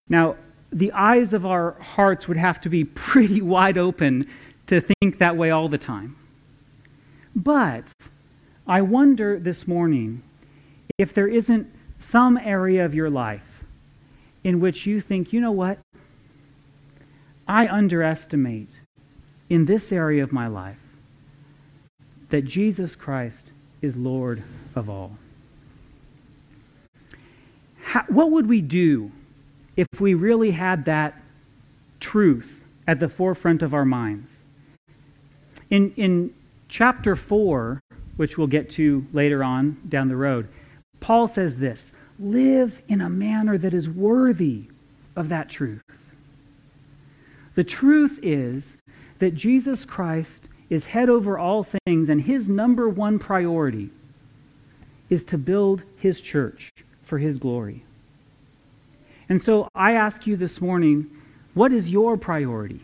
Now, 0.08 0.36
the 0.72 0.92
eyes 0.92 1.32
of 1.32 1.46
our 1.46 1.72
hearts 1.80 2.28
would 2.28 2.36
have 2.36 2.60
to 2.62 2.68
be 2.68 2.84
pretty 2.84 3.42
wide 3.42 3.78
open 3.78 4.24
to 4.66 4.80
think 4.80 5.18
that 5.18 5.36
way 5.36 5.50
all 5.50 5.68
the 5.68 5.78
time. 5.78 6.16
But 7.34 7.92
I 8.66 8.82
wonder 8.82 9.38
this 9.38 9.66
morning 9.66 10.22
if 10.98 11.14
there 11.14 11.28
isn't 11.28 11.72
some 11.98 12.36
area 12.36 12.84
of 12.84 12.94
your 12.94 13.10
life 13.10 13.64
in 14.44 14.60
which 14.60 14.86
you 14.86 15.00
think, 15.00 15.32
you 15.32 15.40
know 15.40 15.52
what? 15.52 15.78
I 17.46 17.66
underestimate 17.66 18.68
in 19.48 19.64
this 19.64 19.90
area 19.90 20.22
of 20.22 20.32
my 20.32 20.46
life 20.46 20.76
that 22.28 22.44
Jesus 22.44 22.94
Christ 22.94 23.46
is 23.80 23.96
Lord 23.96 24.42
of 24.74 24.90
all. 24.90 25.16
How, 27.80 28.04
what 28.08 28.30
would 28.30 28.48
we 28.48 28.60
do 28.60 29.10
if 29.78 30.00
we 30.00 30.12
really 30.12 30.50
had 30.50 30.86
that 30.86 31.22
truth 32.00 32.64
at 32.88 32.98
the 32.98 33.08
forefront 33.08 33.62
of 33.62 33.72
our 33.72 33.84
minds? 33.84 34.28
In, 35.70 35.92
in 35.92 36.34
chapter 36.68 37.14
4, 37.14 37.80
which 38.16 38.36
we'll 38.36 38.48
get 38.48 38.70
to 38.70 39.06
later 39.12 39.44
on 39.44 39.80
down 39.88 40.08
the 40.08 40.16
road, 40.16 40.48
Paul 40.98 41.28
says 41.28 41.56
this 41.56 41.92
live 42.18 42.82
in 42.88 43.00
a 43.00 43.08
manner 43.08 43.56
that 43.56 43.72
is 43.72 43.88
worthy 43.88 44.64
of 45.14 45.28
that 45.28 45.48
truth. 45.48 45.80
The 47.54 47.62
truth 47.62 48.18
is 48.20 48.76
that 49.20 49.36
Jesus 49.36 49.84
Christ 49.84 50.48
is 50.70 50.86
head 50.86 51.08
over 51.08 51.38
all 51.38 51.64
things, 51.64 52.08
and 52.08 52.20
his 52.20 52.48
number 52.48 52.88
one 52.88 53.20
priority 53.20 53.90
is 55.08 55.22
to 55.24 55.38
build 55.38 55.84
his 55.96 56.20
church 56.20 56.72
for 57.02 57.18
his 57.18 57.38
glory. 57.38 57.84
And 59.28 59.40
so 59.40 59.68
I 59.74 59.92
ask 59.92 60.26
you 60.26 60.36
this 60.36 60.60
morning, 60.60 61.10
what 61.54 61.72
is 61.72 61.88
your 61.88 62.16
priority? 62.16 62.80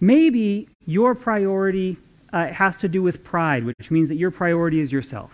Maybe 0.00 0.68
your 0.86 1.14
priority 1.14 1.98
uh, 2.32 2.46
has 2.48 2.76
to 2.78 2.88
do 2.88 3.02
with 3.02 3.22
pride, 3.22 3.64
which 3.64 3.90
means 3.90 4.08
that 4.08 4.16
your 4.16 4.30
priority 4.30 4.80
is 4.80 4.90
yourself. 4.90 5.32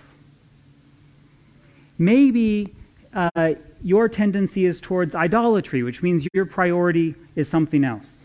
Maybe 1.98 2.74
uh, 3.14 3.54
your 3.82 4.08
tendency 4.08 4.66
is 4.66 4.80
towards 4.80 5.14
idolatry, 5.14 5.82
which 5.82 6.02
means 6.02 6.26
your 6.34 6.46
priority 6.46 7.14
is 7.36 7.48
something 7.48 7.84
else. 7.84 8.20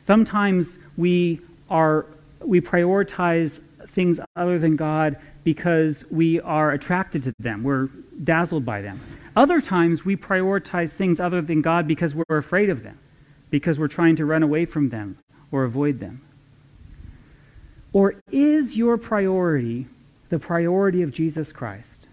Sometimes 0.00 0.78
we 0.96 1.40
are 1.70 2.06
we 2.40 2.60
prioritize 2.60 3.60
things 3.88 4.20
other 4.36 4.58
than 4.58 4.76
God 4.76 5.16
because 5.44 6.04
we 6.10 6.40
are 6.40 6.72
attracted 6.72 7.22
to 7.24 7.34
them. 7.38 7.62
We're 7.62 7.88
dazzled 8.24 8.64
by 8.64 8.80
them. 8.80 9.00
Other 9.36 9.60
times 9.60 10.04
we 10.04 10.16
prioritize 10.16 10.90
things 10.90 11.20
other 11.20 11.42
than 11.42 11.60
God 11.60 11.86
because 11.86 12.14
we're 12.14 12.38
afraid 12.38 12.70
of 12.70 12.82
them, 12.82 12.98
because 13.50 13.78
we're 13.78 13.88
trying 13.88 14.16
to 14.16 14.26
run 14.26 14.42
away 14.42 14.64
from 14.64 14.88
them 14.88 15.18
or 15.52 15.64
avoid 15.64 16.00
them. 16.00 16.22
Or 17.92 18.14
is 18.32 18.76
your 18.76 18.96
priority 18.96 19.86
the 20.30 20.38
priority 20.38 21.02
of 21.02 21.12
Jesus 21.12 21.52
Christ? 21.52 22.06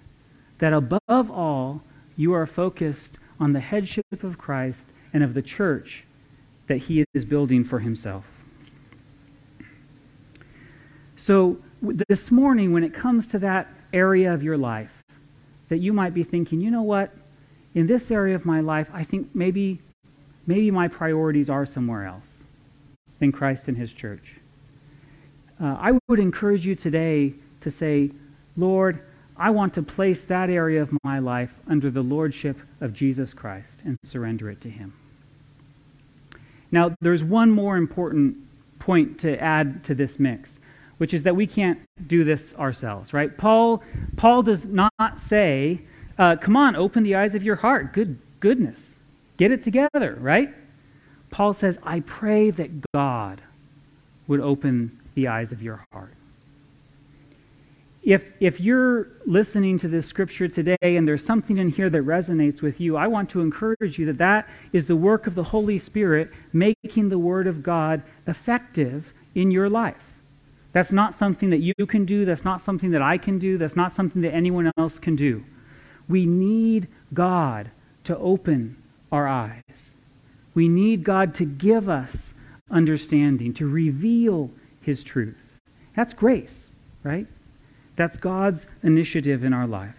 That 0.59 0.73
above 0.73 1.31
all, 1.31 1.81
you 2.17 2.33
are 2.33 2.45
focused 2.45 3.17
on 3.39 3.53
the 3.53 3.59
headship 3.59 4.23
of 4.23 4.37
Christ 4.37 4.85
and 5.13 5.23
of 5.23 5.33
the 5.33 5.41
church 5.41 6.05
that 6.67 6.77
he 6.77 7.03
is 7.13 7.25
building 7.25 7.63
for 7.63 7.79
himself. 7.79 8.25
So, 11.15 11.57
this 11.81 12.31
morning, 12.31 12.71
when 12.71 12.83
it 12.83 12.93
comes 12.93 13.27
to 13.29 13.39
that 13.39 13.67
area 13.93 14.33
of 14.33 14.43
your 14.43 14.57
life, 14.57 14.91
that 15.69 15.77
you 15.77 15.93
might 15.93 16.13
be 16.13 16.23
thinking, 16.23 16.61
you 16.61 16.69
know 16.71 16.83
what? 16.83 17.13
In 17.73 17.87
this 17.87 18.11
area 18.11 18.35
of 18.35 18.45
my 18.45 18.59
life, 18.59 18.89
I 18.93 19.03
think 19.03 19.29
maybe, 19.33 19.79
maybe 20.45 20.69
my 20.69 20.87
priorities 20.87 21.49
are 21.49 21.65
somewhere 21.65 22.05
else 22.05 22.25
than 23.19 23.31
Christ 23.31 23.67
and 23.67 23.77
his 23.77 23.93
church. 23.93 24.35
Uh, 25.61 25.77
I 25.79 25.97
would 26.07 26.19
encourage 26.19 26.65
you 26.65 26.75
today 26.75 27.33
to 27.61 27.71
say, 27.71 28.11
Lord, 28.57 29.01
I 29.37 29.49
want 29.49 29.73
to 29.75 29.83
place 29.83 30.21
that 30.23 30.49
area 30.49 30.81
of 30.81 30.91
my 31.03 31.19
life 31.19 31.53
under 31.67 31.89
the 31.89 32.01
lordship 32.01 32.59
of 32.79 32.93
Jesus 32.93 33.33
Christ 33.33 33.73
and 33.85 33.97
surrender 34.03 34.49
it 34.49 34.61
to 34.61 34.69
him. 34.69 34.93
Now, 36.71 36.95
there's 37.01 37.23
one 37.23 37.51
more 37.51 37.77
important 37.77 38.37
point 38.79 39.19
to 39.19 39.41
add 39.41 39.83
to 39.85 39.95
this 39.95 40.19
mix, 40.19 40.59
which 41.01 41.13
is 41.13 41.23
that 41.23 41.35
we 41.35 41.47
can't 41.47 41.79
do 42.05 42.23
this 42.23 42.53
ourselves, 42.53 43.11
right? 43.11 43.35
Paul, 43.35 43.81
Paul 44.17 44.43
does 44.43 44.65
not 44.65 45.19
say, 45.27 45.81
uh, 46.19 46.35
come 46.35 46.55
on, 46.55 46.75
open 46.75 47.01
the 47.01 47.15
eyes 47.15 47.33
of 47.33 47.41
your 47.41 47.55
heart. 47.55 47.91
Good 47.91 48.19
goodness. 48.39 48.79
Get 49.37 49.51
it 49.51 49.63
together, 49.63 50.15
right? 50.21 50.53
Paul 51.31 51.53
says, 51.53 51.79
I 51.81 52.01
pray 52.01 52.51
that 52.51 52.69
God 52.93 53.41
would 54.27 54.41
open 54.41 54.99
the 55.15 55.27
eyes 55.27 55.51
of 55.51 55.63
your 55.63 55.83
heart 55.91 56.13
if, 58.03 58.25
if 58.39 58.59
you're 58.59 59.09
listening 59.25 59.77
to 59.79 59.87
this 59.87 60.07
scripture 60.07 60.47
today 60.47 60.77
and 60.81 61.07
there's 61.07 61.23
something 61.23 61.57
in 61.57 61.69
here 61.69 61.89
that 61.89 62.01
resonates 62.01 62.61
with 62.61 62.79
you, 62.81 62.97
I 62.97 63.07
want 63.07 63.29
to 63.31 63.41
encourage 63.41 63.99
you 63.99 64.07
that 64.07 64.17
that 64.17 64.49
is 64.73 64.87
the 64.87 64.95
work 64.95 65.27
of 65.27 65.35
the 65.35 65.43
Holy 65.43 65.77
Spirit 65.77 66.31
making 66.51 67.09
the 67.09 67.19
Word 67.19 67.45
of 67.45 67.61
God 67.61 68.01
effective 68.25 69.13
in 69.35 69.51
your 69.51 69.69
life. 69.69 70.10
That's 70.73 70.91
not 70.91 71.15
something 71.15 71.49
that 71.49 71.59
you 71.59 71.73
can 71.85 72.05
do. 72.05 72.25
That's 72.25 72.45
not 72.45 72.61
something 72.61 72.91
that 72.91 73.01
I 73.01 73.17
can 73.17 73.39
do. 73.39 73.57
That's 73.57 73.75
not 73.75 73.93
something 73.93 74.21
that 74.21 74.33
anyone 74.33 74.71
else 74.77 74.99
can 74.99 75.15
do. 75.15 75.43
We 76.07 76.25
need 76.25 76.87
God 77.13 77.71
to 78.05 78.17
open 78.17 78.81
our 79.11 79.27
eyes. 79.27 79.91
We 80.53 80.67
need 80.67 81.03
God 81.03 81.33
to 81.35 81.45
give 81.45 81.89
us 81.89 82.33
understanding, 82.69 83.53
to 83.55 83.67
reveal 83.67 84.49
his 84.81 85.03
truth. 85.03 85.37
That's 85.95 86.13
grace, 86.13 86.69
right? 87.03 87.27
That's 87.95 88.17
God's 88.17 88.65
initiative 88.83 89.43
in 89.43 89.53
our 89.53 89.67
life. 89.67 89.95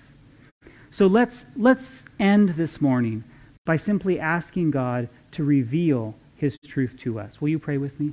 So 0.90 1.06
let's, 1.06 1.44
let's 1.56 2.02
end 2.18 2.50
this 2.50 2.80
morning 2.80 3.24
by 3.64 3.76
simply 3.76 4.18
asking 4.18 4.70
God 4.70 5.08
to 5.32 5.44
reveal 5.44 6.14
his 6.36 6.58
truth 6.66 6.96
to 7.00 7.18
us. 7.18 7.40
Will 7.40 7.50
you 7.50 7.58
pray 7.58 7.78
with 7.78 7.98
me? 8.00 8.12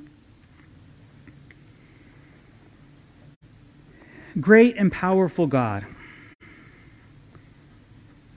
Great 4.38 4.76
and 4.76 4.92
powerful 4.92 5.48
God, 5.48 5.86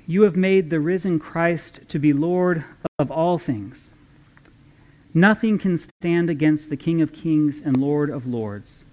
you 0.07 0.23
have 0.23 0.35
made 0.35 0.69
the 0.69 0.79
risen 0.79 1.19
Christ 1.19 1.81
to 1.89 1.99
be 1.99 2.13
Lord 2.13 2.63
of 2.97 3.11
all 3.11 3.37
things. 3.37 3.91
Nothing 5.13 5.59
can 5.59 5.77
stand 5.77 6.29
against 6.29 6.69
the 6.69 6.77
King 6.77 7.01
of 7.01 7.13
kings 7.13 7.61
and 7.63 7.77
Lord 7.77 8.09
of 8.09 8.25
lords. 8.25 8.83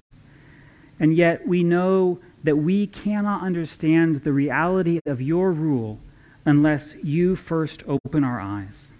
And 0.98 1.14
yet 1.14 1.48
we 1.48 1.64
know 1.64 2.20
that 2.44 2.56
we 2.56 2.86
cannot 2.86 3.42
understand 3.42 4.16
the 4.16 4.32
reality 4.32 5.00
of 5.06 5.22
your 5.22 5.52
rule 5.52 5.98
unless 6.44 6.94
you 7.02 7.34
first 7.34 7.82
open 7.88 8.22
our 8.24 8.40
eyes. 8.40 8.90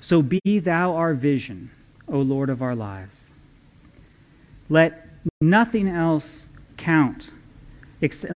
So 0.00 0.22
be 0.22 0.58
thou 0.58 0.96
our 0.96 1.14
vision, 1.14 1.70
O 2.08 2.18
Lord 2.18 2.50
of 2.50 2.60
our 2.60 2.74
lives. 2.74 3.30
Let 4.68 5.11
nothing 5.40 5.88
else 5.88 6.48
count 6.76 7.30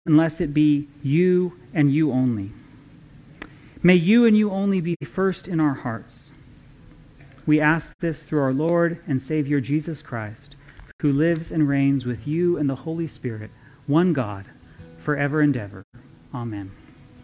unless 0.05 0.41
it 0.41 0.53
be 0.53 0.87
you 1.01 1.59
and 1.73 1.91
you 1.91 2.11
only. 2.11 2.51
May 3.81 3.95
you 3.95 4.25
and 4.25 4.37
you 4.37 4.51
only 4.51 4.81
be 4.81 4.95
first 5.03 5.47
in 5.47 5.59
our 5.59 5.73
hearts. 5.73 6.31
We 7.45 7.59
ask 7.59 7.91
this 7.99 8.23
through 8.23 8.41
our 8.41 8.53
Lord 8.53 8.99
and 9.07 9.21
Savior 9.21 9.59
Jesus 9.59 10.01
Christ, 10.01 10.55
who 11.01 11.11
lives 11.11 11.51
and 11.51 11.67
reigns 11.67 12.05
with 12.05 12.27
you 12.27 12.57
and 12.57 12.69
the 12.69 12.75
Holy 12.75 13.07
Spirit, 13.07 13.51
one 13.85 14.13
God, 14.13 14.45
forever 14.97 15.41
and 15.41 15.55
ever. 15.55 15.85
Amen. 16.33 16.71